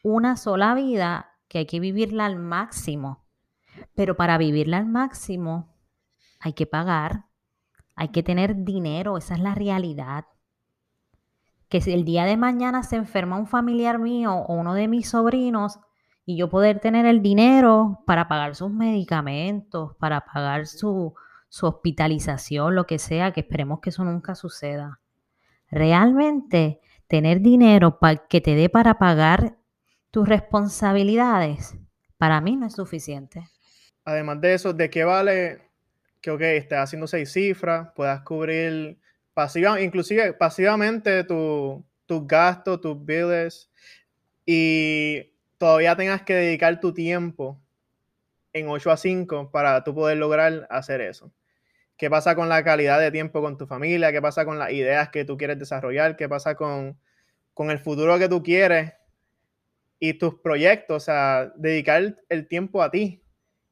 una 0.03 0.37
sola 0.37 0.75
vida 0.75 1.39
que 1.49 1.59
hay 1.59 1.67
que 1.67 1.81
vivirla 1.81 2.27
al 2.27 2.37
máximo. 2.37 3.27
Pero 3.95 4.17
para 4.17 4.39
vivirla 4.39 4.79
al 4.79 4.87
máximo 4.87 5.75
hay 6.41 6.53
que 6.53 6.67
pagar, 6.67 7.27
hay 7.95 8.09
que 8.09 8.23
tener 8.23 8.65
dinero, 8.65 9.19
esa 9.19 9.35
es 9.35 9.41
la 9.41 9.55
realidad. 9.55 10.27
Que 11.71 11.81
si 11.81 11.93
el 11.93 12.05
día 12.05 12.27
de 12.27 12.37
mañana 12.37 12.83
se 12.83 12.97
enferma 12.97 13.39
un 13.39 13.47
familiar 13.47 13.99
mío 13.99 14.35
o 14.35 14.55
uno 14.55 14.75
de 14.75 14.89
mis 14.89 15.09
sobrinos 15.09 15.79
y 16.27 16.37
yo 16.37 16.51
poder 16.51 16.81
tener 16.81 17.07
el 17.07 17.23
dinero 17.23 18.03
para 18.07 18.29
pagar 18.29 18.55
sus 18.55 18.71
medicamentos, 18.71 19.97
para 19.99 20.21
pagar 20.27 20.67
su, 20.67 21.15
su 21.49 21.67
hospitalización, 21.67 22.75
lo 22.75 22.87
que 22.87 22.99
sea, 22.99 23.33
que 23.33 23.41
esperemos 23.41 23.81
que 23.81 23.89
eso 23.89 24.05
nunca 24.05 24.35
suceda. 24.35 25.01
Realmente 25.71 26.81
tener 27.07 27.41
dinero 27.41 27.99
para 27.99 28.27
que 28.29 28.43
te 28.43 28.55
dé 28.55 28.69
para 28.69 28.99
pagar 28.99 29.57
tus 30.11 30.29
responsabilidades, 30.29 31.77
para 32.19 32.41
mí 32.41 32.57
no 32.57 32.67
es 32.67 32.75
suficiente. 32.75 33.49
Además 34.05 34.41
de 34.41 34.55
eso, 34.55 34.73
¿de 34.73 34.91
qué 34.91 35.05
vale 35.05 35.71
que, 36.21 36.31
ok, 36.31 36.41
estés 36.41 36.79
haciendo 36.79 37.07
seis 37.07 37.33
cifras, 37.33 37.89
puedas 37.95 38.21
cubrir 38.23 39.01
pasiva, 39.41 39.81
inclusive 39.81 40.35
pasivamente 40.35 41.25
tus 41.25 42.27
gastos, 42.27 42.79
tus 42.83 43.03
bills, 43.03 43.71
y 44.45 45.33
todavía 45.57 45.97
tengas 45.97 46.23
que 46.23 46.35
dedicar 46.35 46.79
tu 46.79 46.93
tiempo 46.93 47.59
en 48.53 48.69
8 48.69 48.91
a 48.91 48.99
5 48.99 49.51
para 49.51 49.83
tú 49.83 49.95
poder 49.95 50.19
lograr 50.19 50.67
hacer 50.69 51.01
eso? 51.01 51.33
¿Qué 51.97 52.11
pasa 52.11 52.35
con 52.35 52.51
la 52.51 52.63
calidad 52.63 53.01
de 53.01 53.11
tiempo 53.11 53.41
con 53.41 53.57
tu 53.57 53.67
familia? 53.67 54.13
¿Qué 54.13 54.21
pasa 54.21 54.45
con 54.45 54.59
las 54.59 54.73
ideas 54.73 55.09
que 55.09 55.25
tú 55.25 55.39
quieres 55.39 55.59
desarrollar? 55.59 56.17
¿Qué 56.17 56.29
pasa 56.29 56.55
con, 56.55 56.99
con 57.55 57.71
el 57.71 57.79
futuro 57.79 58.19
que 58.19 58.29
tú 58.29 58.43
quieres? 58.43 58.93
Y 59.99 60.15
tus 60.15 60.35
proyectos, 60.35 61.03
o 61.03 61.05
sea, 61.05 61.51
dedicar 61.57 62.17
el 62.29 62.47
tiempo 62.47 62.83
a 62.83 62.91
ti 62.91 63.23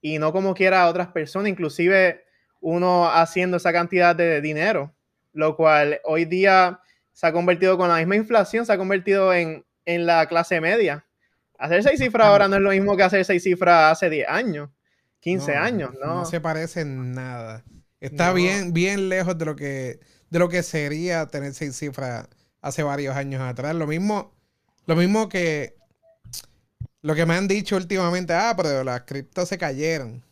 y 0.01 0.19
no 0.19 0.33
como 0.33 0.55
quiera 0.55 0.83
a 0.83 0.89
otras 0.89 1.09
personas, 1.09 1.51
inclusive 1.51 2.25
uno 2.61 3.11
haciendo 3.11 3.59
esa 3.59 3.73
cantidad 3.73 4.17
de 4.17 4.41
dinero, 4.41 4.95
lo 5.33 5.57
cual 5.57 6.01
hoy 6.05 6.25
día 6.25 6.81
se 7.13 7.27
ha 7.27 7.33
convertido 7.33 7.77
con 7.77 7.89
la 7.89 7.97
misma 7.97 8.17
inflación, 8.17 8.65
se 8.65 8.73
ha 8.73 8.79
convertido 8.79 9.33
en, 9.33 9.65
en 9.85 10.07
la 10.07 10.27
clase 10.27 10.61
media. 10.61 11.05
Hacer 11.59 11.83
seis 11.83 11.99
cifras 11.99 12.29
ahora 12.29 12.47
no 12.47 12.57
es 12.57 12.63
lo 12.63 12.71
mismo 12.71 12.97
que 12.97 13.03
hacer 13.03 13.25
seis 13.25 13.43
cifras 13.43 13.93
hace 13.93 14.09
10 14.09 14.29
años, 14.29 14.71
15 15.21 15.57
años, 15.57 15.91
¿no? 16.01 16.17
No 16.17 16.25
se 16.25 16.41
parece 16.41 16.83
en 16.83 17.13
nada. 17.15 17.65
Está 18.01 18.33
bien, 18.33 18.73
bien 18.73 19.09
lejos 19.09 19.37
de 19.37 19.45
lo 19.45 19.57
que 19.57 19.99
de 20.31 20.39
lo 20.39 20.49
que 20.49 20.63
sería 20.63 21.27
tener 21.27 21.55
seis 21.55 21.77
cifras 21.77 22.29
hace 22.61 22.83
varios 22.83 23.17
años 23.17 23.41
atrás. 23.43 23.75
Lo 23.75 23.87
mismo, 23.87 24.35
lo 24.87 24.95
mismo 24.95 25.29
que 25.29 25.77
lo 27.03 27.15
que 27.15 27.27
me 27.27 27.35
han 27.35 27.49
dicho 27.49 27.77
últimamente, 27.77 28.33
ah, 28.35 28.55
pero 28.57 28.85
las 28.85 29.03
criptos 29.03 29.49
se 29.49 29.59
cayeron. 29.59 30.25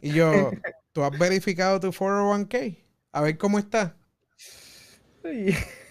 Y 0.00 0.12
yo, 0.12 0.50
¿tú 0.92 1.04
has 1.04 1.18
verificado 1.18 1.80
tu 1.80 1.88
401k? 1.88 2.78
A 3.12 3.20
ver 3.22 3.38
cómo 3.38 3.58
está. 3.58 3.96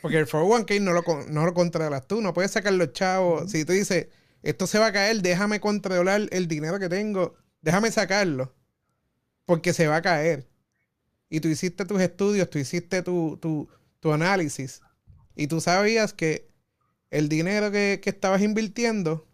Porque 0.01 0.17
el 0.17 0.27
401k 0.27 0.81
no 0.81 0.93
lo, 0.93 1.03
no 1.27 1.45
lo 1.45 1.53
controlas 1.53 2.07
tú, 2.07 2.21
no 2.21 2.33
puedes 2.33 2.51
sacar 2.51 2.73
los 2.73 2.93
chavos. 2.93 3.51
Si 3.51 3.65
tú 3.65 3.73
dices, 3.73 4.07
esto 4.41 4.67
se 4.67 4.79
va 4.79 4.87
a 4.87 4.93
caer, 4.93 5.21
déjame 5.21 5.59
controlar 5.59 6.27
el 6.31 6.47
dinero 6.47 6.79
que 6.79 6.89
tengo, 6.89 7.35
déjame 7.61 7.91
sacarlo, 7.91 8.55
porque 9.45 9.73
se 9.73 9.87
va 9.87 9.97
a 9.97 10.01
caer 10.01 10.49
y 11.29 11.39
tú 11.39 11.47
hiciste 11.47 11.85
tus 11.85 12.01
estudios, 12.01 12.49
tú 12.49 12.57
hiciste 12.57 13.03
tu, 13.03 13.69
análisis 14.03 14.81
y 15.35 15.47
tú 15.47 15.61
sabías 15.61 16.13
que 16.13 16.49
el 17.11 17.29
dinero 17.29 17.71
que, 17.71 18.01
estabas 18.03 18.41
invirtiendo 18.41 19.27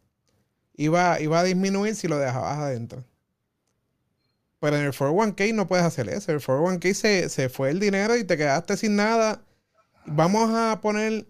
iba, 0.75 1.19
iba, 1.21 1.39
a 1.39 1.43
disminuir 1.43 1.95
si 1.95 2.07
lo 2.07 2.17
dejabas 2.17 2.57
adentro. 2.57 3.05
Pero 4.65 4.77
en 4.77 4.86
el 4.86 4.93
401k 4.93 5.53
no 5.53 5.67
puedes 5.67 5.86
hacer 5.86 6.10
eso. 6.10 6.31
En 6.31 6.38
el 6.38 6.43
401k 6.43 6.93
se, 6.95 7.29
se 7.29 7.50
fue 7.50 7.69
el 7.69 7.79
dinero 7.79 8.17
y 8.17 8.24
te 8.24 8.36
quedaste 8.36 8.77
sin 8.77 8.95
nada. 8.95 9.43
Vamos 10.07 10.50
a 10.55 10.81
poner 10.81 11.27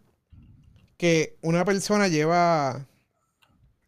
que 0.95 1.35
una 1.41 1.65
persona 1.65 2.07
lleva 2.07 2.87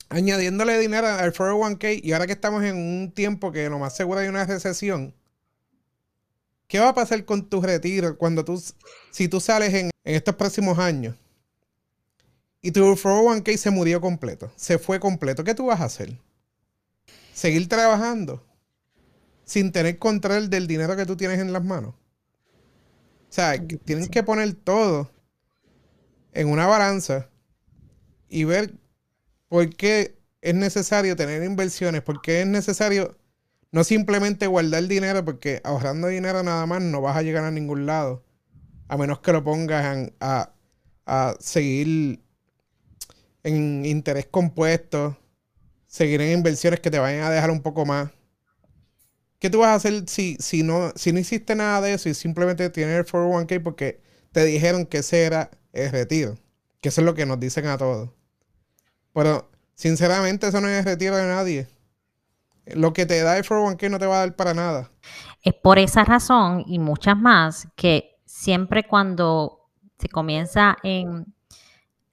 añadiéndole 0.09 0.77
dinero 0.77 1.07
al 1.07 1.33
401k 1.33 2.01
y 2.03 2.11
ahora 2.11 2.27
que 2.27 2.33
estamos 2.33 2.61
en 2.65 2.75
un 2.75 3.13
tiempo 3.13 3.53
que 3.53 3.69
lo 3.69 3.79
más 3.79 3.95
seguro 3.95 4.19
hay 4.19 4.27
una 4.27 4.43
recesión, 4.43 5.13
¿Qué 6.67 6.79
va 6.79 6.89
a 6.89 6.93
pasar 6.93 7.23
con 7.23 7.47
tu 7.47 7.61
retiro 7.61 8.17
cuando 8.17 8.43
tú, 8.43 8.61
si 9.11 9.29
tú 9.29 9.39
sales 9.39 9.73
en, 9.73 9.91
estos 10.03 10.35
próximos 10.35 10.77
años 10.77 11.15
y 12.61 12.71
tu 12.71 12.81
401k 12.81 13.55
se 13.55 13.69
murió 13.69 14.01
completo, 14.01 14.51
se 14.57 14.77
fue 14.77 14.99
completo? 14.99 15.45
¿Qué 15.45 15.55
tú 15.55 15.67
vas 15.67 15.79
a 15.79 15.85
hacer? 15.85 16.19
¿Seguir 17.33 17.69
trabajando 17.69 18.43
sin 19.47 19.71
tener 19.71 19.97
control 19.97 20.51
del 20.51 20.67
dinero 20.67 20.95
que 20.95 21.07
tú 21.07 21.17
tienes 21.17 21.39
en 21.39 21.53
las 21.53 21.63
manos? 21.63 21.95
O 23.29 23.31
sea, 23.31 23.55
tienes 23.85 24.09
que 24.09 24.21
poner 24.21 24.53
todo 24.53 25.09
en 26.33 26.49
una 26.49 26.67
balanza 26.67 27.29
y 28.29 28.43
ver 28.43 28.75
por 29.47 29.75
qué 29.75 30.19
es 30.41 30.53
necesario 30.53 31.15
tener 31.15 31.43
inversiones, 31.43 32.03
por 32.03 32.21
qué 32.21 32.41
es 32.41 32.47
necesario 32.47 33.17
no 33.71 33.83
simplemente 33.83 34.47
guardar 34.47 34.83
dinero, 34.87 35.25
porque 35.25 35.61
ahorrando 35.63 36.07
dinero 36.07 36.43
nada 36.43 36.65
más 36.65 36.81
no 36.81 37.01
vas 37.01 37.17
a 37.17 37.21
llegar 37.21 37.43
a 37.43 37.51
ningún 37.51 37.85
lado. 37.85 38.23
A 38.87 38.97
menos 38.97 39.19
que 39.19 39.33
lo 39.33 39.43
pongas 39.43 40.11
a, 40.19 41.35
seguir 41.39 42.21
en 43.43 43.85
interés 43.85 44.25
compuesto, 44.27 45.17
seguir 45.87 46.21
en 46.21 46.37
inversiones 46.37 46.79
que 46.81 46.91
te 46.91 46.99
vayan 46.99 47.23
a 47.23 47.29
dejar 47.29 47.51
un 47.51 47.61
poco 47.61 47.85
más. 47.85 48.11
¿Qué 49.39 49.49
tú 49.49 49.59
vas 49.59 49.69
a 49.69 49.75
hacer 49.75 50.07
si, 50.07 50.35
si, 50.39 50.63
no, 50.63 50.91
si 50.95 51.11
no 51.11 51.19
hiciste 51.19 51.55
nada 51.55 51.81
de 51.81 51.93
eso 51.93 52.09
y 52.09 52.13
simplemente 52.13 52.69
tienes 52.69 52.97
el 52.97 53.05
401k 53.05 53.61
porque 53.61 54.01
te 54.31 54.43
dijeron 54.45 54.85
que 54.85 54.99
ese 54.99 55.23
era 55.23 55.51
el 55.73 55.91
retiro? 55.91 56.35
Que 56.81 56.89
eso 56.89 57.01
es 57.01 57.05
lo 57.05 57.13
que 57.13 57.25
nos 57.25 57.39
dicen 57.39 57.67
a 57.67 57.77
todos. 57.77 58.09
Pero, 59.13 59.49
sinceramente, 59.75 60.47
eso 60.47 60.61
no 60.61 60.67
es 60.67 60.79
el 60.79 60.85
retiro 60.85 61.15
de 61.17 61.27
nadie 61.27 61.67
lo 62.75 62.93
que 62.93 63.05
te 63.05 63.21
da 63.21 63.37
el 63.37 63.43
401k 63.43 63.89
no 63.89 63.99
te 63.99 64.05
va 64.05 64.17
a 64.17 64.19
dar 64.19 64.35
para 64.35 64.53
nada. 64.53 64.91
Es 65.41 65.53
por 65.53 65.79
esa 65.79 66.03
razón 66.03 66.63
y 66.67 66.79
muchas 66.79 67.17
más 67.17 67.67
que 67.75 68.19
siempre 68.25 68.87
cuando 68.87 69.69
se 69.97 70.09
comienza 70.09 70.77
en, 70.83 71.33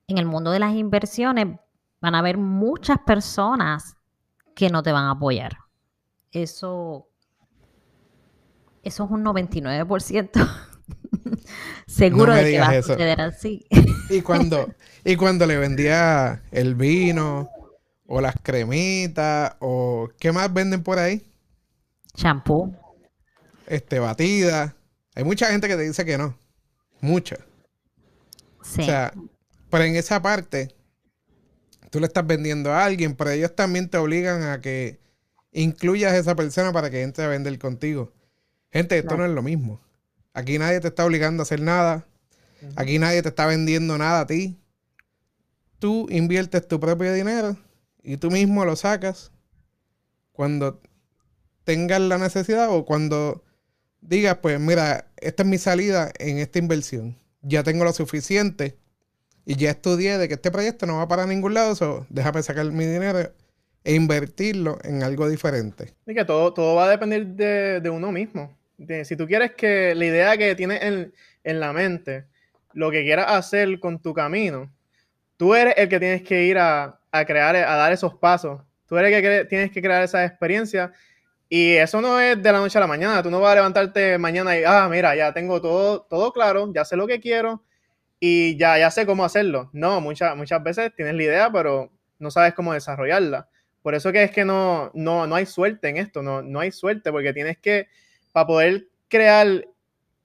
en 0.07 0.19
el 0.19 0.27
mundo 0.27 0.51
de 0.51 0.61
las 0.61 0.75
inversiones 0.75 1.59
van 2.01 2.15
a 2.15 2.21
haber 2.21 2.39
muchas 2.39 2.99
personas 3.05 3.97
que 4.55 4.71
no 4.71 4.83
te 4.83 4.93
van 4.93 5.05
a 5.05 5.13
apoyar. 5.13 5.57
Eso, 6.31 7.09
eso 8.85 9.05
es 9.05 9.11
un 9.11 9.25
99%. 9.25 10.31
Seguro 11.87 12.35
de 12.35 12.51
que 12.51 12.61
va 12.61 12.69
a 12.69 12.83
suceder 12.83 13.21
así. 13.21 13.67
Y 14.11 14.21
cuando, 14.21 14.69
y 15.05 15.17
cuando 15.17 15.47
le 15.47 15.57
vendía 15.57 16.43
el 16.51 16.75
vino 16.75 17.49
o 18.07 18.21
las 18.21 18.35
cremitas, 18.43 19.57
o 19.61 20.09
¿qué 20.19 20.33
más 20.33 20.53
venden 20.53 20.83
por 20.83 20.99
ahí? 20.99 21.23
Champú. 22.15 22.75
Este, 23.67 23.99
batida. 23.99 24.77
Hay 25.15 25.25
mucha 25.25 25.47
gente 25.47 25.69
que 25.69 25.77
te 25.77 25.83
dice 25.83 26.05
que 26.05 26.19
no. 26.19 26.37
Mucha. 27.01 27.37
Sí. 28.63 28.83
O 28.83 28.85
sea, 28.85 29.13
pero 29.71 29.85
en 29.85 29.97
esa 29.97 30.21
parte, 30.21 30.75
tú 31.91 32.01
le 32.01 32.07
estás 32.07 32.27
vendiendo 32.27 32.73
a 32.73 32.85
alguien, 32.85 33.15
pero 33.15 33.31
ellos 33.31 33.55
también 33.55 33.89
te 33.89 33.99
obligan 33.99 34.43
a 34.43 34.61
que 34.61 35.01
incluyas 35.53 36.13
a 36.13 36.19
esa 36.19 36.35
persona 36.35 36.73
para 36.73 36.91
que 36.91 37.03
entre 37.03 37.25
a 37.25 37.29
vender 37.29 37.59
contigo. 37.59 38.13
Gente, 38.75 38.99
esto 38.99 39.17
no 39.17 39.25
es 39.25 39.31
lo 39.31 39.41
mismo. 39.41 39.81
Aquí 40.33 40.59
nadie 40.59 40.81
te 40.81 40.89
está 40.89 41.07
obligando 41.07 41.43
a 41.43 41.45
hacer 41.45 41.63
nada. 41.63 42.07
Aquí 42.75 42.99
nadie 42.99 43.23
te 43.23 43.29
está 43.29 43.47
vendiendo 43.47 43.97
nada 43.97 44.23
a 44.23 44.27
ti. 44.27 44.59
Tú 45.79 46.09
inviertes 46.11 46.67
tu 46.67 46.81
propio 46.81 47.13
dinero 47.13 47.57
y 48.03 48.17
tú 48.17 48.33
mismo 48.33 48.65
lo 48.65 48.75
sacas 48.75 49.31
cuando 50.33 50.83
tengas 51.63 52.01
la 52.01 52.19
necesidad 52.19 52.69
o 52.69 52.85
cuando 52.85 53.45
digas, 54.01 54.39
pues 54.43 54.59
mira, 54.59 55.07
esta 55.19 55.45
es 55.45 55.49
mi 55.49 55.59
salida 55.59 56.11
en 56.19 56.39
esta 56.39 56.59
inversión. 56.59 57.17
Ya 57.43 57.63
tengo 57.63 57.85
lo 57.85 57.93
suficiente 57.93 58.77
y 59.45 59.55
ya 59.55 59.71
estudié 59.71 60.19
de 60.19 60.27
que 60.27 60.35
este 60.35 60.51
proyecto 60.51 60.87
no 60.87 60.97
va 60.97 61.07
para 61.07 61.27
ningún 61.27 61.55
lado, 61.55 61.77
so 61.77 62.07
déjame 62.11 62.43
sacar 62.43 62.67
mi 62.73 62.87
dinero 62.87 63.33
e 63.85 63.95
invertirlo 63.95 64.79
en 64.83 65.03
algo 65.03 65.29
diferente. 65.29 65.95
Y 66.07 66.15
que 66.15 66.25
todo, 66.25 66.53
todo 66.53 66.75
va 66.75 66.87
a 66.87 66.91
depender 66.91 67.27
de, 67.27 67.91
uno 67.91 68.11
mismo. 68.11 68.51
Si 69.05 69.17
tú 69.17 69.27
quieres 69.27 69.53
que 69.53 69.95
la 69.95 70.05
idea 70.05 70.37
que 70.37 70.55
tienes 70.55 70.83
en, 70.83 71.15
en 71.43 71.61
la 71.61 71.73
mente, 71.73 72.27
lo 72.73 72.91
que 72.91 73.03
quieras 73.03 73.27
hacer 73.29 73.79
con 73.81 74.01
tu 74.01 74.15
camino, 74.15 74.73
tú 75.37 75.55
eres 75.55 75.75
el 75.77 75.89
que 75.89 75.99
tienes 75.99 76.23
que 76.23 76.45
ir 76.45 76.59
a, 76.59 76.99
a 77.11 77.25
crear, 77.25 77.55
a 77.57 77.77
dar 77.77 77.93
esos 77.93 78.15
pasos. 78.15 78.61
Tú 78.87 78.97
eres 78.99 79.13
el 79.13 79.23
que 79.23 79.45
tienes 79.47 79.71
que 79.71 79.81
crear 79.81 80.03
esa 80.03 80.25
experiencia. 80.25 80.93
Y 81.49 81.75
eso 81.75 82.01
no 82.01 82.19
es 82.19 82.43
de 82.43 82.53
la 82.53 82.59
noche 82.59 82.79
a 82.79 82.81
la 82.81 82.87
mañana. 82.87 83.23
Tú 83.23 83.31
no 83.31 83.41
vas 83.41 83.53
a 83.53 83.57
levantarte 83.57 84.19
mañana 84.19 84.59
y, 84.59 84.65
ah, 84.67 84.89
mira, 84.91 85.15
ya 85.15 85.33
tengo 85.33 85.61
todo, 85.61 86.03
todo 86.03 86.33
claro, 86.33 86.73
ya 86.75 86.85
sé 86.85 86.97
lo 86.97 87.07
que 87.07 87.21
quiero 87.21 87.63
y 88.19 88.57
ya, 88.57 88.79
ya 88.79 88.91
sé 88.91 89.07
cómo 89.07 89.25
hacerlo. 89.25 89.71
No, 89.73 90.01
muchas, 90.01 90.37
muchas 90.37 90.63
veces 90.63 90.93
tienes 90.97 91.15
la 91.15 91.23
idea, 91.23 91.53
pero 91.53 91.93
no 92.19 92.31
sabes 92.31 92.55
cómo 92.55 92.73
desarrollarla. 92.73 93.49
Por 93.83 93.95
eso 93.95 94.09
es 94.09 94.31
que 94.31 94.45
no, 94.45 94.91
no, 94.95 95.27
no 95.27 95.35
hay 95.35 95.47
suerte 95.47 95.89
en 95.91 95.99
esto, 95.99 96.23
no, 96.23 96.41
no 96.41 96.61
hay 96.61 96.73
suerte, 96.73 97.13
porque 97.13 97.35
tienes 97.35 97.59
que, 97.59 97.89
para 98.35 98.49
poder 98.49 98.89
crear 99.07 99.65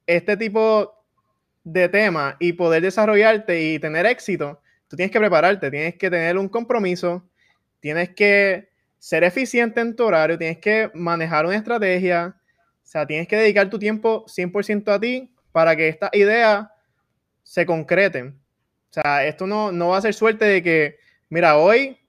este 0.08 0.36
tipo 0.36 1.06
de 1.64 1.88
tema 1.90 2.36
y 2.40 2.54
poder 2.54 2.82
desarrollarte 2.82 3.62
y 3.62 3.78
tener 3.78 4.08
éxito, 4.08 4.60
tú 4.88 4.96
tienes 4.96 5.12
que 5.12 5.20
prepararte, 5.20 5.70
tienes 5.70 5.94
que 5.94 6.10
tener 6.10 6.36
un 6.40 6.50
compromiso, 6.50 7.24
tienes 7.80 8.10
que 8.16 8.68
ser 8.98 9.24
eficiente 9.24 9.80
en 9.82 9.96
tu 9.96 10.06
horario, 10.06 10.40
tienes 10.40 10.58
que 10.58 10.90
manejar 10.96 11.46
una 11.46 11.56
estrategia, 11.56 12.36
o 12.36 12.88
sea, 12.88 13.06
tienes 13.06 13.28
que 13.28 13.36
dedicar 13.36 13.70
tu 13.70 13.78
tiempo 13.78 14.26
100% 14.26 14.92
a 14.92 15.00
ti 15.00 15.32
para 15.52 15.76
que 15.76 15.88
estas 15.88 16.10
ideas 16.16 16.68
se 17.44 17.68
concreten. 17.68 18.40
O 18.90 18.94
sea, 18.94 19.24
esto 19.24 19.46
no, 19.46 19.72
no 19.72 19.90
va 19.90 19.98
a 19.98 20.02
ser 20.02 20.16
suerte 20.16 20.46
de 20.46 20.64
que, 20.64 20.98
mira, 21.30 21.58
hoy 21.58 22.00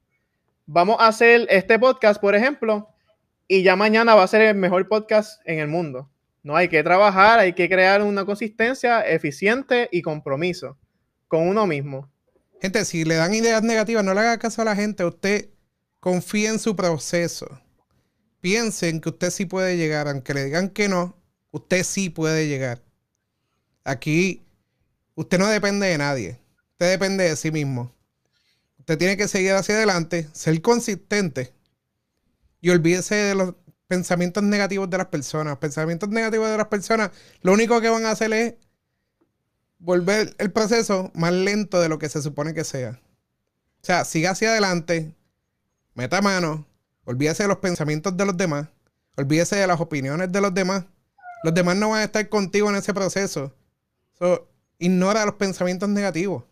vamos 0.64 0.96
a 0.98 1.08
hacer 1.08 1.46
este 1.50 1.78
podcast, 1.78 2.18
por 2.18 2.34
ejemplo, 2.34 2.89
y 3.52 3.64
ya 3.64 3.74
mañana 3.74 4.14
va 4.14 4.22
a 4.22 4.28
ser 4.28 4.42
el 4.42 4.54
mejor 4.54 4.86
podcast 4.86 5.40
en 5.44 5.58
el 5.58 5.66
mundo. 5.66 6.08
No 6.44 6.54
hay 6.54 6.68
que 6.68 6.84
trabajar, 6.84 7.40
hay 7.40 7.52
que 7.52 7.68
crear 7.68 8.00
una 8.00 8.24
consistencia 8.24 9.00
eficiente 9.00 9.88
y 9.90 10.02
compromiso 10.02 10.78
con 11.26 11.48
uno 11.48 11.66
mismo. 11.66 12.08
Gente, 12.62 12.84
si 12.84 13.04
le 13.04 13.16
dan 13.16 13.34
ideas 13.34 13.64
negativas, 13.64 14.04
no 14.04 14.14
le 14.14 14.20
haga 14.20 14.38
caso 14.38 14.62
a 14.62 14.66
la 14.66 14.76
gente. 14.76 15.04
Usted 15.04 15.48
confíe 15.98 16.46
en 16.46 16.60
su 16.60 16.76
proceso. 16.76 17.60
Piensen 18.40 19.00
que 19.00 19.08
usted 19.08 19.30
sí 19.30 19.46
puede 19.46 19.76
llegar, 19.76 20.06
aunque 20.06 20.32
le 20.32 20.44
digan 20.44 20.68
que 20.68 20.88
no. 20.88 21.16
usted 21.50 21.82
sí 21.82 22.08
puede 22.08 22.46
llegar. 22.46 22.80
Aquí, 23.82 24.46
usted 25.16 25.40
no 25.40 25.48
depende 25.48 25.88
de 25.88 25.98
nadie. 25.98 26.38
Usted 26.74 26.88
depende 26.88 27.24
de 27.24 27.34
sí 27.34 27.50
mismo. 27.50 27.92
Usted 28.78 28.96
tiene 28.96 29.16
que 29.16 29.26
seguir 29.26 29.54
hacia 29.54 29.74
adelante, 29.74 30.28
ser 30.34 30.62
consistente 30.62 31.52
y 32.60 32.70
olvídese 32.70 33.14
de 33.14 33.34
los 33.34 33.54
pensamientos 33.86 34.42
negativos 34.42 34.88
de 34.88 34.98
las 34.98 35.08
personas. 35.08 35.58
Pensamientos 35.58 36.08
negativos 36.08 36.48
de 36.48 36.56
las 36.56 36.68
personas, 36.68 37.10
lo 37.42 37.52
único 37.52 37.80
que 37.80 37.88
van 37.88 38.06
a 38.06 38.12
hacer 38.12 38.32
es 38.32 38.54
volver 39.78 40.34
el 40.38 40.52
proceso 40.52 41.10
más 41.14 41.32
lento 41.32 41.80
de 41.80 41.88
lo 41.88 41.98
que 41.98 42.08
se 42.08 42.22
supone 42.22 42.54
que 42.54 42.64
sea. 42.64 43.00
O 43.82 43.84
sea, 43.84 44.04
siga 44.04 44.30
hacia 44.30 44.50
adelante, 44.50 45.14
meta 45.94 46.20
mano, 46.22 46.66
olvídese 47.04 47.44
de 47.44 47.48
los 47.48 47.58
pensamientos 47.58 48.16
de 48.16 48.26
los 48.26 48.36
demás, 48.36 48.68
olvídese 49.16 49.56
de 49.56 49.66
las 49.66 49.80
opiniones 49.80 50.30
de 50.30 50.40
los 50.40 50.54
demás. 50.54 50.84
Los 51.42 51.54
demás 51.54 51.76
no 51.76 51.90
van 51.90 52.00
a 52.00 52.04
estar 52.04 52.28
contigo 52.28 52.68
en 52.68 52.76
ese 52.76 52.92
proceso. 52.92 53.54
ignora 54.78 55.24
los 55.24 55.34
pensamientos 55.36 55.88
negativos. 55.88 56.44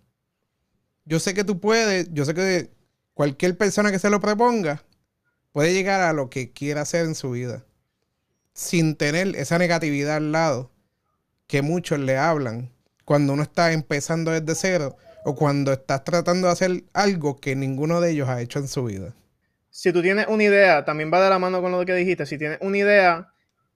Yo 1.04 1.20
sé 1.20 1.34
que 1.34 1.44
tú 1.44 1.60
puedes, 1.60 2.08
yo 2.12 2.24
sé 2.24 2.34
que 2.34 2.70
cualquier 3.14 3.56
persona 3.56 3.90
que 3.92 3.98
se 3.98 4.10
lo 4.10 4.20
proponga 4.20 4.82
puede 5.58 5.74
llegar 5.74 6.02
a 6.02 6.12
lo 6.12 6.30
que 6.30 6.52
quiera 6.52 6.82
hacer 6.82 7.04
en 7.04 7.16
su 7.16 7.32
vida 7.32 7.64
sin 8.52 8.94
tener 8.94 9.34
esa 9.34 9.58
negatividad 9.58 10.14
al 10.14 10.30
lado 10.30 10.70
que 11.48 11.62
muchos 11.62 11.98
le 11.98 12.16
hablan 12.16 12.70
cuando 13.04 13.32
uno 13.32 13.42
está 13.42 13.72
empezando 13.72 14.30
desde 14.30 14.54
cero 14.54 14.96
o 15.24 15.34
cuando 15.34 15.72
estás 15.72 16.04
tratando 16.04 16.46
de 16.46 16.52
hacer 16.52 16.84
algo 16.92 17.40
que 17.40 17.56
ninguno 17.56 18.00
de 18.00 18.12
ellos 18.12 18.28
ha 18.28 18.40
hecho 18.40 18.60
en 18.60 18.68
su 18.68 18.84
vida. 18.84 19.14
Si 19.68 19.92
tú 19.92 20.00
tienes 20.00 20.28
una 20.28 20.44
idea, 20.44 20.84
también 20.84 21.12
va 21.12 21.20
de 21.20 21.28
la 21.28 21.40
mano 21.40 21.60
con 21.60 21.72
lo 21.72 21.84
que 21.84 21.94
dijiste, 21.96 22.24
si 22.24 22.38
tienes 22.38 22.58
una 22.60 22.78
idea 22.78 23.32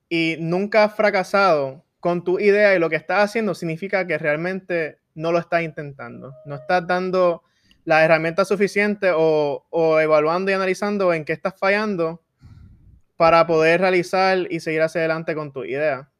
y 0.08 0.36
nunca 0.38 0.84
has 0.84 0.94
fracasado 0.94 1.84
con 1.98 2.22
tu 2.22 2.38
idea 2.38 2.76
y 2.76 2.78
lo 2.78 2.90
que 2.90 2.94
estás 2.94 3.24
haciendo, 3.24 3.56
significa 3.56 4.06
que 4.06 4.18
realmente 4.18 4.98
no 5.16 5.32
lo 5.32 5.40
estás 5.40 5.62
intentando, 5.62 6.32
no 6.46 6.54
estás 6.54 6.86
dando 6.86 7.42
las 7.84 8.02
herramientas 8.02 8.48
suficientes 8.48 9.12
o, 9.16 9.98
evaluando 10.00 10.50
y 10.50 10.54
analizando 10.54 11.12
en 11.12 11.24
qué 11.24 11.32
estás 11.32 11.54
fallando 11.58 12.22
para 13.16 13.46
poder 13.46 13.80
realizar 13.80 14.46
y 14.50 14.60
seguir 14.60 14.82
hacia 14.82 15.00
adelante 15.00 15.34
con 15.34 15.52
tu 15.52 15.64
idea. 15.64 16.10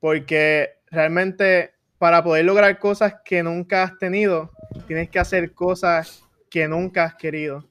Porque 0.00 0.70
realmente 0.90 1.74
para 1.98 2.22
poder 2.22 2.44
lograr 2.44 2.78
cosas 2.78 3.14
que 3.24 3.42
nunca 3.42 3.82
has 3.82 3.98
tenido, 3.98 4.52
tienes 4.86 5.10
que 5.10 5.18
hacer 5.18 5.52
cosas 5.52 6.22
que 6.48 6.68
nunca 6.68 7.04
has 7.04 7.14
querido. 7.16 7.68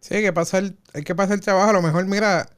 Sí, 0.00 0.14
hay 0.14 0.22
que 0.22 0.32
pasar, 0.32 0.64
hay 0.94 1.04
que 1.04 1.14
pasar 1.14 1.34
el 1.34 1.40
trabajo. 1.40 1.70
A 1.70 1.74
lo 1.74 1.82
mejor, 1.82 2.06
mira, 2.06 2.48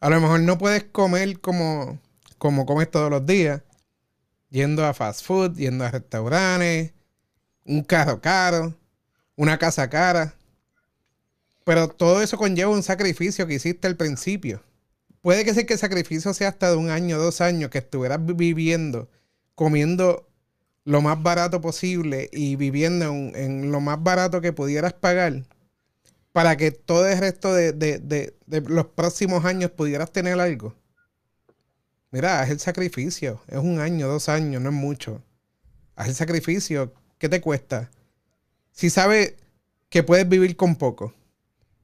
a 0.00 0.10
lo 0.10 0.20
mejor 0.20 0.40
no 0.40 0.58
puedes 0.58 0.84
comer 0.84 1.40
como, 1.40 2.00
como 2.36 2.66
comes 2.66 2.90
todos 2.90 3.10
los 3.10 3.24
días, 3.24 3.62
yendo 4.50 4.84
a 4.84 4.92
fast 4.92 5.24
food, 5.24 5.56
yendo 5.56 5.84
a 5.84 5.90
restaurantes, 5.90 6.92
un 7.68 7.82
carro 7.84 8.20
caro, 8.20 8.74
una 9.36 9.58
casa 9.58 9.88
cara. 9.88 10.34
Pero 11.64 11.88
todo 11.88 12.22
eso 12.22 12.36
conlleva 12.38 12.70
un 12.70 12.82
sacrificio 12.82 13.46
que 13.46 13.54
hiciste 13.54 13.86
al 13.86 13.96
principio. 13.96 14.62
Puede 15.22 15.44
que 15.44 15.54
sea 15.54 15.66
que 15.66 15.74
el 15.74 15.78
sacrificio 15.78 16.32
sea 16.32 16.48
hasta 16.48 16.70
de 16.70 16.76
un 16.76 16.90
año, 16.90 17.18
dos 17.18 17.40
años, 17.40 17.70
que 17.70 17.78
estuvieras 17.78 18.18
viviendo 18.24 19.08
comiendo 19.54 20.28
lo 20.84 21.02
más 21.02 21.20
barato 21.22 21.60
posible 21.60 22.30
y 22.32 22.56
viviendo 22.56 23.06
en, 23.06 23.72
lo 23.72 23.80
más 23.80 24.02
barato 24.02 24.40
que 24.40 24.52
pudieras 24.52 24.92
pagar 24.94 25.42
para 26.32 26.56
que 26.56 26.70
todo 26.70 27.06
el 27.08 27.18
resto 27.18 27.52
de, 27.52 28.34
los 28.46 28.86
próximos 28.86 29.44
años 29.44 29.72
pudieras 29.72 30.12
tener 30.12 30.38
algo. 30.38 30.74
Mira, 32.12 32.40
haz 32.40 32.50
el 32.50 32.60
sacrificio. 32.60 33.40
Es 33.48 33.58
un 33.58 33.80
año, 33.80 34.06
dos 34.06 34.28
años, 34.28 34.62
no 34.62 34.70
es 34.70 34.74
mucho. 34.74 35.20
Haz 35.96 36.08
el 36.08 36.14
sacrificio. 36.14 36.94
¿Qué 37.18 37.28
te 37.28 37.40
cuesta? 37.40 37.90
Si 38.72 38.90
sabes 38.90 39.34
que 39.88 40.02
puedes 40.02 40.28
vivir 40.28 40.56
con 40.56 40.76
poco, 40.76 41.14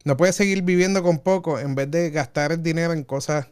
no 0.04 0.16
puedes 0.16 0.36
seguir 0.36 0.62
viviendo 0.62 1.02
con 1.02 1.18
poco 1.18 1.58
en 1.58 1.74
vez 1.74 1.90
de 1.90 2.10
gastar 2.10 2.52
el 2.52 2.62
dinero 2.62 2.92
en 2.92 3.04
cosas 3.04 3.48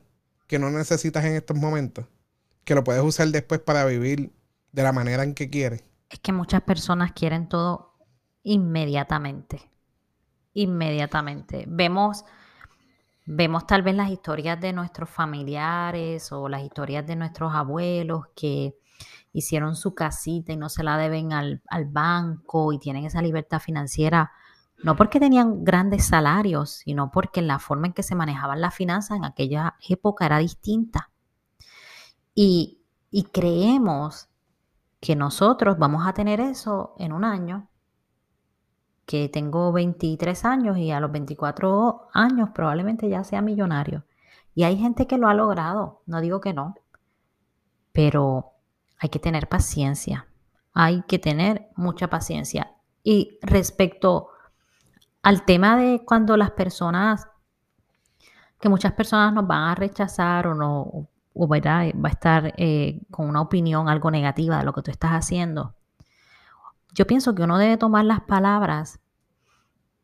que 0.47 0.59
no 0.59 0.71
necesitas 0.71 1.25
en 1.25 1.35
estos 1.35 1.57
momentos 1.57 2.07
que 2.65 2.75
lo 2.75 2.85
puedes 2.85 3.03
usar 3.03 3.29
después 3.29 3.61
para 3.61 3.85
vivir 3.85 4.31
de 4.73 4.83
la 4.83 4.93
manera 4.93 5.25
en 5.25 5.35
que 5.35 5.51
quieres. 5.51 5.85
Es 6.09 6.21
que 6.21 6.33
muchas 6.33 6.63
personas 6.63 7.13
quieren 7.13 7.49
todo 7.49 7.95
inmediatamente. 8.43 9.61
Inmediatamente. 10.55 11.65
Vemos, 11.67 12.25
vemos 13.25 13.67
tal 13.67 13.83
vez 13.83 13.95
las 13.95 14.11
historias 14.11 14.61
de 14.61 14.73
nuestros 14.73 15.09
familiares 15.11 16.33
o 16.33 16.49
las 16.49 16.63
historias 16.63 17.07
de 17.07 17.17
nuestros 17.17 17.55
abuelos 17.55 18.27
que 18.35 18.77
hicieron 19.33 19.77
su 19.77 19.95
casita 19.95 20.53
y 20.53 20.57
no 20.57 20.69
se 20.69 20.85
la 20.85 20.99
deben 20.99 21.33
al, 21.33 21.63
al 21.69 21.87
banco 21.87 22.73
y 22.73 22.79
tienen 22.79 23.05
esa 23.05 23.23
libertad 23.23 23.61
financiera 23.61 24.33
no 24.83 24.97
porque 24.97 25.21
tenían 25.21 25.65
grandes 25.65 26.07
salarios, 26.07 26.71
sino 26.71 27.11
porque 27.11 27.41
la 27.41 27.59
forma 27.59 27.87
en 27.87 27.93
que 27.93 28.03
se 28.03 28.17
manejaban 28.17 28.61
las 28.61 28.75
finanzas 28.75 29.17
en 29.17 29.25
aquella 29.25 29.77
época 29.89 30.27
era 30.27 30.39
distinta. 30.39 31.11
Y, 32.35 32.79
creemos 33.33 34.29
que 35.01 35.15
nosotros 35.17 35.79
vamos 35.79 36.07
a 36.07 36.15
tener 36.15 36.41
eso 36.41 36.95
en 36.99 37.13
un 37.13 37.25
año, 37.25 37.69
que 39.13 39.29
tengo 39.29 39.73
23 39.73 40.43
años 40.47 40.79
y 40.79 40.91
a 40.91 40.99
los 40.99 41.13
24 41.13 42.09
años 42.15 42.49
probablemente 42.55 43.11
ya 43.11 43.25
sea 43.25 43.43
millonario. 43.43 44.07
Y 44.55 44.63
hay 44.63 44.79
gente 44.79 45.07
que 45.07 45.19
lo 45.19 45.29
ha 45.29 45.35
logrado, 45.35 46.01
no 46.07 46.23
digo 46.23 46.41
que 46.41 46.55
no, 46.55 46.77
pero 47.93 48.53
hay 48.99 49.11
que 49.11 49.19
tener 49.19 49.51
paciencia, 49.51 50.29
hay 50.73 51.03
que 51.03 51.19
tener 51.19 51.69
mucha 51.77 52.09
paciencia. 52.09 52.73
Y 53.05 53.39
respecto 53.43 54.29
al 55.21 55.45
tema 55.45 55.77
de 55.77 56.03
cuando 56.07 56.39
las 56.39 56.53
personas, 56.53 57.29
que 58.59 58.71
muchas 58.71 58.93
personas 58.93 59.35
nos 59.35 59.47
van 59.47 59.69
a 59.69 59.75
rechazar 59.75 60.47
o 60.47 60.55
no, 60.55 61.07
o 61.35 61.49
va 61.49 61.59
a 61.59 62.09
estar 62.09 62.55
eh, 62.57 63.03
con 63.11 63.29
una 63.29 63.43
opinión 63.43 63.91
algo 63.91 64.11
negativa 64.11 64.57
de 64.57 64.65
lo 64.65 64.73
que 64.73 64.81
tú 64.81 64.91
estás 64.91 65.11
haciendo. 65.11 65.75
Yo 66.95 67.07
pienso 67.07 67.35
que 67.35 67.43
uno 67.43 67.59
debe 67.59 67.77
tomar 67.77 68.07
las 68.07 68.23
palabras 68.23 69.02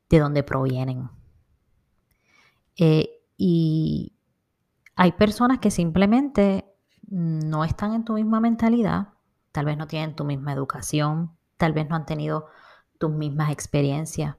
de 0.08 0.18
donde 0.18 0.42
provienen. 0.42 1.10
Eh, 2.76 3.10
y 3.36 4.14
hay 4.96 5.12
personas 5.12 5.58
que 5.58 5.70
simplemente 5.70 6.64
no 7.08 7.64
están 7.64 7.94
en 7.94 8.04
tu 8.04 8.14
misma 8.14 8.40
mentalidad, 8.40 9.08
tal 9.52 9.66
vez 9.66 9.76
no 9.76 9.86
tienen 9.86 10.14
tu 10.14 10.24
misma 10.24 10.52
educación, 10.52 11.32
tal 11.56 11.72
vez 11.72 11.88
no 11.88 11.96
han 11.96 12.06
tenido 12.06 12.46
tus 12.98 13.10
mismas 13.10 13.50
experiencias. 13.50 14.36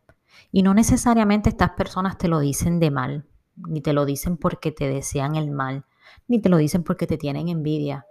Y 0.51 0.63
no 0.63 0.73
necesariamente 0.73 1.49
estas 1.49 1.71
personas 1.71 2.17
te 2.17 2.27
lo 2.27 2.39
dicen 2.39 2.79
de 2.79 2.91
mal, 2.91 3.25
ni 3.55 3.82
te 3.82 3.93
lo 3.93 4.05
dicen 4.05 4.38
porque 4.38 4.71
te 4.71 4.88
desean 4.88 5.36
el 5.36 5.51
mal, 5.51 5.86
ni 6.27 6.39
te 6.39 6.49
lo 6.49 6.58
dicen 6.58 6.84
porque 6.84 7.08
te 7.08 7.17
tienen 7.17 7.49
envidia, 7.49 8.05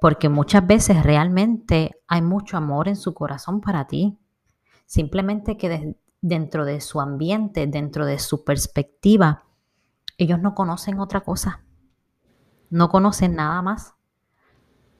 porque 0.00 0.28
muchas 0.28 0.66
veces 0.66 1.02
realmente 1.02 1.92
hay 2.06 2.22
mucho 2.22 2.56
amor 2.56 2.88
en 2.88 2.96
su 2.96 3.14
corazón 3.14 3.60
para 3.60 3.86
ti. 3.86 4.18
Simplemente 4.86 5.56
que 5.56 5.96
dentro 6.20 6.64
de 6.64 6.80
su 6.80 7.00
ambiente, 7.00 7.66
dentro 7.66 8.06
de 8.06 8.18
su 8.18 8.44
perspectiva, 8.44 9.44
ellos 10.18 10.40
no 10.40 10.54
conocen 10.54 11.00
otra 11.00 11.20
cosa. 11.20 11.64
No 12.68 12.88
conocen 12.88 13.36
nada 13.36 13.62
más. 13.62 13.94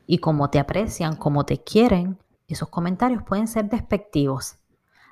Y 0.06 0.18
como 0.18 0.50
te 0.50 0.58
aprecian, 0.58 1.16
como 1.16 1.44
te 1.44 1.62
quieren, 1.62 2.18
esos 2.48 2.68
comentarios 2.68 3.22
pueden 3.22 3.46
ser 3.46 3.68
despectivos. 3.68 4.56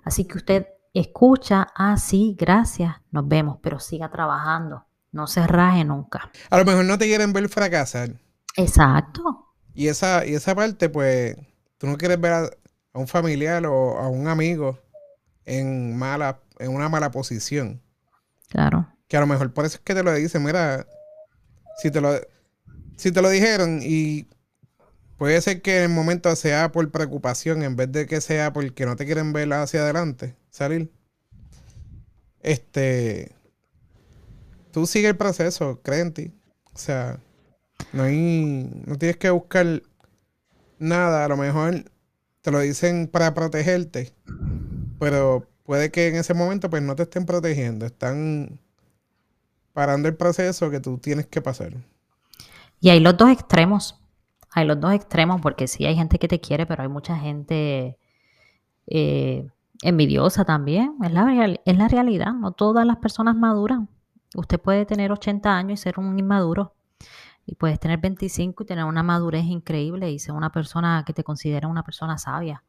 Así 0.02 0.26
que 0.26 0.38
usted 0.38 0.66
escucha, 0.92 1.68
ah, 1.74 1.96
sí, 1.96 2.34
gracias, 2.38 2.96
nos 3.10 3.28
vemos, 3.28 3.58
pero 3.62 3.78
siga 3.78 4.10
trabajando. 4.10 4.86
No 5.12 5.26
se 5.26 5.46
raje 5.46 5.84
nunca. 5.84 6.30
A 6.50 6.58
lo 6.58 6.64
mejor 6.64 6.84
no 6.84 6.98
te 6.98 7.06
quieren 7.06 7.32
ver 7.32 7.48
fracasar. 7.48 8.20
Exacto. 8.56 9.54
Y 9.74 9.88
esa, 9.88 10.26
y 10.26 10.34
esa 10.34 10.54
parte, 10.54 10.88
pues, 10.88 11.36
tú 11.78 11.86
no 11.86 11.96
quieres 11.96 12.20
ver 12.20 12.32
a, 12.32 12.50
un 12.94 13.06
familiar 13.06 13.64
o 13.66 13.98
a 13.98 14.08
un 14.08 14.26
amigo 14.26 14.78
en 15.48 15.96
mala, 15.96 16.40
en 16.58 16.70
una 16.70 16.88
mala 16.88 17.10
posición. 17.10 17.80
Claro. 18.48 18.86
Que 19.08 19.16
a 19.16 19.20
lo 19.20 19.26
mejor 19.26 19.52
por 19.52 19.64
eso 19.64 19.76
es 19.76 19.82
que 19.82 19.94
te 19.94 20.02
lo 20.02 20.12
dicen, 20.14 20.44
mira, 20.44 20.86
si 21.78 21.90
te 21.90 22.00
lo, 22.00 22.14
si 22.96 23.10
te 23.10 23.22
lo 23.22 23.30
dijeron 23.30 23.80
y 23.82 24.26
puede 25.16 25.40
ser 25.40 25.62
que 25.62 25.78
en 25.78 25.82
el 25.84 25.96
momento 25.96 26.34
sea 26.36 26.70
por 26.70 26.90
preocupación 26.90 27.62
en 27.62 27.76
vez 27.76 27.90
de 27.90 28.06
que 28.06 28.20
sea 28.20 28.52
porque 28.52 28.86
no 28.86 28.96
te 28.96 29.06
quieren 29.06 29.32
ver 29.32 29.52
hacia 29.52 29.80
adelante, 29.80 30.36
salir. 30.50 30.92
Este, 32.40 33.32
tú 34.70 34.86
sigue 34.86 35.08
el 35.08 35.16
proceso, 35.16 35.80
cree 35.82 36.00
en 36.00 36.12
ti. 36.12 36.32
O 36.74 36.78
sea, 36.78 37.18
no 37.92 38.04
hay, 38.04 38.70
no 38.86 38.96
tienes 38.96 39.16
que 39.16 39.30
buscar 39.30 39.82
nada. 40.78 41.24
A 41.24 41.28
lo 41.28 41.36
mejor 41.36 41.84
te 42.42 42.50
lo 42.50 42.60
dicen 42.60 43.08
para 43.08 43.34
protegerte, 43.34 44.12
pero 44.98 45.46
puede 45.64 45.90
que 45.90 46.08
en 46.08 46.16
ese 46.16 46.34
momento 46.34 46.70
pues 46.70 46.82
no 46.82 46.96
te 46.96 47.04
estén 47.04 47.26
protegiendo. 47.26 47.86
Están 47.86 48.60
parando 49.72 50.08
el 50.08 50.16
proceso 50.16 50.70
que 50.70 50.80
tú 50.80 50.98
tienes 50.98 51.26
que 51.26 51.40
pasar. 51.40 51.72
Y 52.80 52.90
hay 52.90 53.00
los 53.00 53.16
dos 53.16 53.30
extremos. 53.30 54.00
Hay 54.50 54.66
los 54.66 54.80
dos 54.80 54.92
extremos 54.92 55.40
porque 55.40 55.68
sí 55.68 55.84
hay 55.84 55.94
gente 55.94 56.18
que 56.18 56.28
te 56.28 56.40
quiere, 56.40 56.66
pero 56.66 56.82
hay 56.82 56.88
mucha 56.88 57.16
gente 57.16 57.98
eh, 58.86 59.48
envidiosa 59.82 60.44
también. 60.44 60.94
Es 61.02 61.12
la, 61.12 61.58
es 61.64 61.76
la 61.76 61.88
realidad. 61.88 62.32
No 62.32 62.52
todas 62.52 62.86
las 62.86 62.96
personas 62.96 63.36
maduran. 63.36 63.88
Usted 64.34 64.60
puede 64.60 64.84
tener 64.84 65.12
80 65.12 65.56
años 65.56 65.80
y 65.80 65.82
ser 65.82 65.98
un 65.98 66.18
inmaduro. 66.18 66.74
Y 67.46 67.54
puedes 67.54 67.80
tener 67.80 67.98
25 67.98 68.62
y 68.62 68.66
tener 68.66 68.84
una 68.84 69.02
madurez 69.02 69.44
increíble 69.44 70.10
y 70.10 70.18
ser 70.18 70.34
una 70.34 70.50
persona 70.50 71.04
que 71.06 71.12
te 71.12 71.24
considera 71.24 71.68
una 71.68 71.82
persona 71.82 72.18
sabia. 72.18 72.62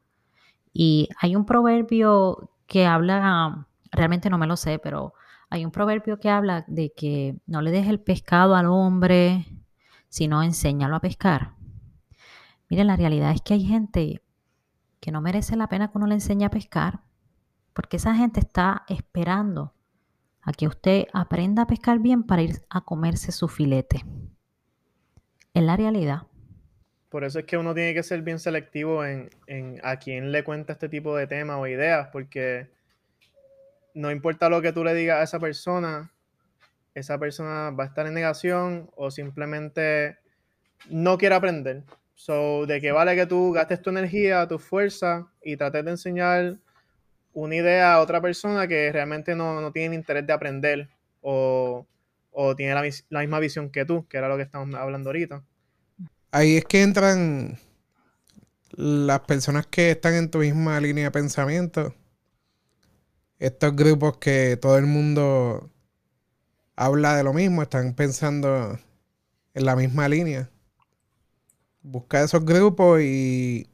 Y 0.72 1.08
hay 1.20 1.36
un 1.36 1.44
proverbio 1.44 2.50
que 2.66 2.86
habla, 2.86 3.66
realmente 3.90 4.30
no 4.30 4.38
me 4.38 4.46
lo 4.46 4.56
sé, 4.56 4.78
pero 4.78 5.14
hay 5.50 5.64
un 5.64 5.72
proverbio 5.72 6.20
que 6.20 6.30
habla 6.30 6.64
de 6.68 6.92
que 6.92 7.36
no 7.46 7.60
le 7.60 7.72
dejes 7.72 7.90
el 7.90 8.00
pescado 8.00 8.54
al 8.54 8.66
hombre, 8.66 9.46
sino 10.08 10.42
enséñalo 10.42 10.96
a 10.96 11.00
pescar. 11.00 11.54
Miren, 12.68 12.86
la 12.86 12.96
realidad 12.96 13.32
es 13.32 13.42
que 13.42 13.54
hay 13.54 13.64
gente 13.64 14.22
que 15.00 15.10
no 15.10 15.20
merece 15.20 15.56
la 15.56 15.68
pena 15.68 15.90
que 15.90 15.98
uno 15.98 16.06
le 16.06 16.14
enseñe 16.14 16.44
a 16.44 16.50
pescar, 16.50 17.02
porque 17.72 17.96
esa 17.96 18.14
gente 18.14 18.38
está 18.38 18.84
esperando 18.88 19.74
a 20.42 20.52
que 20.52 20.68
usted 20.68 21.06
aprenda 21.12 21.62
a 21.62 21.66
pescar 21.66 21.98
bien 21.98 22.22
para 22.22 22.42
ir 22.42 22.62
a 22.70 22.82
comerse 22.82 23.32
su 23.32 23.48
filete. 23.48 24.04
Es 25.52 25.62
la 25.62 25.76
realidad. 25.76 26.26
Por 27.10 27.24
eso 27.24 27.40
es 27.40 27.44
que 27.44 27.58
uno 27.58 27.74
tiene 27.74 27.92
que 27.92 28.04
ser 28.04 28.22
bien 28.22 28.38
selectivo 28.38 29.04
en, 29.04 29.30
a 29.82 29.98
quién 29.98 30.30
le 30.30 30.44
cuenta 30.44 30.72
este 30.72 30.88
tipo 30.88 31.16
de 31.16 31.26
temas 31.26 31.58
o 31.58 31.66
ideas, 31.66 32.08
porque 32.12 32.68
no 33.94 34.12
importa 34.12 34.48
lo 34.48 34.62
que 34.62 34.72
tú 34.72 34.84
le 34.84 34.94
digas 34.94 35.18
a 35.18 35.24
esa 35.24 35.40
persona, 35.40 36.12
esa 36.94 37.18
persona 37.18 37.70
va 37.70 37.84
a 37.84 37.86
estar 37.88 38.06
en 38.06 38.14
negación 38.14 38.90
o 38.94 39.10
simplemente 39.10 40.18
no 40.88 41.18
quiere 41.18 41.34
aprender. 41.34 41.82
So, 42.14 42.66
de 42.66 42.80
qué 42.80 42.92
vale 42.92 43.16
que 43.16 43.26
tú 43.26 43.52
gastes 43.52 43.82
tu 43.82 43.90
energía, 43.90 44.46
tu 44.46 44.60
fuerza 44.60 45.26
y 45.42 45.56
trates 45.56 45.84
de 45.84 45.90
enseñar 45.90 46.58
una 47.32 47.56
idea 47.56 47.94
a 47.94 48.00
otra 48.00 48.20
persona 48.20 48.68
que 48.68 48.92
realmente 48.92 49.34
no, 49.34 49.72
tiene 49.72 49.96
interés 49.96 50.26
de 50.26 50.32
aprender 50.32 50.88
o, 51.22 51.86
tiene 52.56 52.74
la, 52.74 52.82
la, 53.08 53.20
misma 53.20 53.40
visión 53.40 53.70
que 53.70 53.84
tú, 53.84 54.06
que 54.06 54.18
era 54.18 54.28
lo 54.28 54.36
que 54.36 54.44
estamos 54.44 54.72
hablando 54.76 55.08
ahorita. 55.08 55.42
Ahí 56.32 56.56
es 56.58 56.64
que 56.64 56.82
entran 56.82 57.58
las 58.70 59.20
personas 59.20 59.66
que 59.66 59.90
están 59.90 60.14
en 60.14 60.30
tu 60.30 60.38
misma 60.38 60.78
línea 60.80 61.04
de 61.04 61.10
pensamiento. 61.10 61.94
Estos 63.40 63.74
grupos 63.74 64.18
que 64.18 64.56
todo 64.56 64.78
el 64.78 64.86
mundo 64.86 65.70
habla 66.76 67.16
de 67.16 67.24
lo 67.24 67.32
mismo, 67.32 67.62
están 67.62 67.94
pensando 67.94 68.78
en 69.54 69.64
la 69.64 69.74
misma 69.74 70.08
línea. 70.08 70.50
Busca 71.82 72.22
esos 72.22 72.44
grupos 72.44 73.00
y 73.00 73.68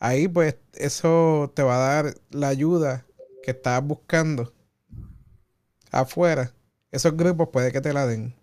ahí 0.00 0.28
pues 0.28 0.56
eso 0.74 1.50
te 1.56 1.62
va 1.62 1.76
a 1.76 2.02
dar 2.02 2.14
la 2.30 2.48
ayuda 2.48 3.06
que 3.42 3.52
estás 3.52 3.82
buscando 3.82 4.52
afuera. 5.90 6.52
Esos 6.90 7.16
grupos 7.16 7.48
puede 7.48 7.72
que 7.72 7.80
te 7.80 7.94
la 7.94 8.06
den. 8.06 8.34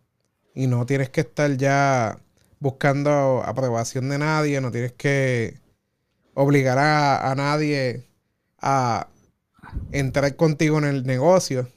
Y 0.56 0.66
no 0.66 0.86
tienes 0.88 1.10
que 1.12 1.22
estar 1.22 1.56
ya 1.56 2.20
buscando 2.60 3.44
aprobación 3.46 4.10
de 4.10 4.18
nadie, 4.18 4.62
no 4.62 4.72
tienes 4.72 4.94
que 4.94 5.60
obligar 6.34 6.78
a, 6.78 7.34
nadie 7.36 8.08
a 8.60 9.08
entrar 9.92 10.36
contigo 10.36 10.78
en 10.78 10.86
el 10.86 11.06
negocio. 11.06 11.68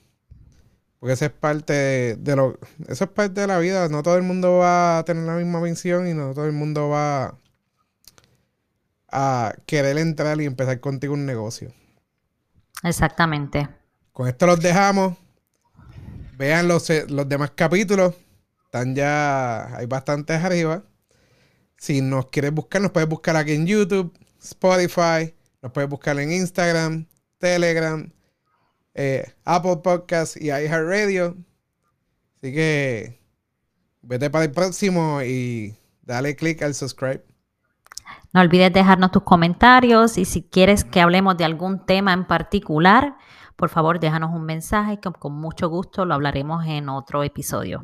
Porque 0.98 1.14
eso 1.14 1.24
es 1.24 1.30
parte 1.30 2.16
de, 2.16 2.36
lo. 2.36 2.58
Eso 2.86 3.04
es 3.04 3.10
parte 3.10 3.40
de 3.40 3.46
la 3.46 3.58
vida. 3.58 3.88
No 3.88 4.02
todo 4.02 4.16
el 4.16 4.22
mundo 4.22 4.58
va 4.58 4.98
a 4.98 5.04
tener 5.04 5.24
la 5.24 5.34
misma 5.34 5.62
visión 5.62 6.06
y 6.06 6.12
no 6.12 6.34
todo 6.34 6.44
el 6.44 6.52
mundo 6.52 6.90
va 6.90 7.34
a 9.10 9.54
querer 9.64 9.96
entrar 9.96 10.38
y 10.42 10.44
empezar 10.44 10.78
contigo 10.80 11.14
un 11.14 11.24
negocio. 11.24 11.72
Exactamente. 12.82 13.66
Con 14.12 14.28
esto 14.28 14.46
los 14.46 14.60
dejamos. 14.60 15.16
Vean 16.36 16.68
los, 16.68 16.90
los 17.08 17.26
demás 17.26 17.52
capítulos. 17.54 18.14
Están 18.70 18.94
ya. 18.94 19.76
Hay 19.76 19.86
bastantes 19.86 20.44
arriba. 20.44 20.84
Si 21.76 22.00
nos 22.02 22.26
quieres 22.26 22.54
buscar, 22.54 22.80
nos 22.80 22.92
puedes 22.92 23.08
buscar 23.08 23.34
aquí 23.34 23.50
en 23.50 23.66
YouTube, 23.66 24.16
Spotify. 24.40 25.34
Nos 25.60 25.72
puedes 25.72 25.90
buscar 25.90 26.16
en 26.20 26.30
Instagram, 26.30 27.08
Telegram, 27.38 28.08
eh, 28.94 29.24
Apple 29.44 29.78
Podcasts 29.78 30.36
y 30.36 30.50
iHeartRadio. 30.50 31.36
Así 32.36 32.54
que 32.54 33.20
vete 34.02 34.30
para 34.30 34.44
el 34.44 34.52
próximo 34.52 35.20
y 35.20 35.76
dale 36.02 36.36
click 36.36 36.62
al 36.62 36.74
subscribe. 36.76 37.24
No 38.32 38.40
olvides 38.40 38.72
dejarnos 38.72 39.10
tus 39.10 39.24
comentarios 39.24 40.16
y 40.16 40.26
si 40.26 40.44
quieres 40.44 40.84
que 40.84 41.00
hablemos 41.00 41.36
de 41.36 41.44
algún 41.44 41.84
tema 41.86 42.12
en 42.12 42.24
particular, 42.24 43.16
por 43.56 43.68
favor 43.68 43.98
déjanos 43.98 44.30
un 44.32 44.44
mensaje 44.44 45.00
que 45.00 45.10
con 45.10 45.32
mucho 45.32 45.68
gusto 45.68 46.04
lo 46.04 46.14
hablaremos 46.14 46.64
en 46.66 46.88
otro 46.88 47.24
episodio. 47.24 47.78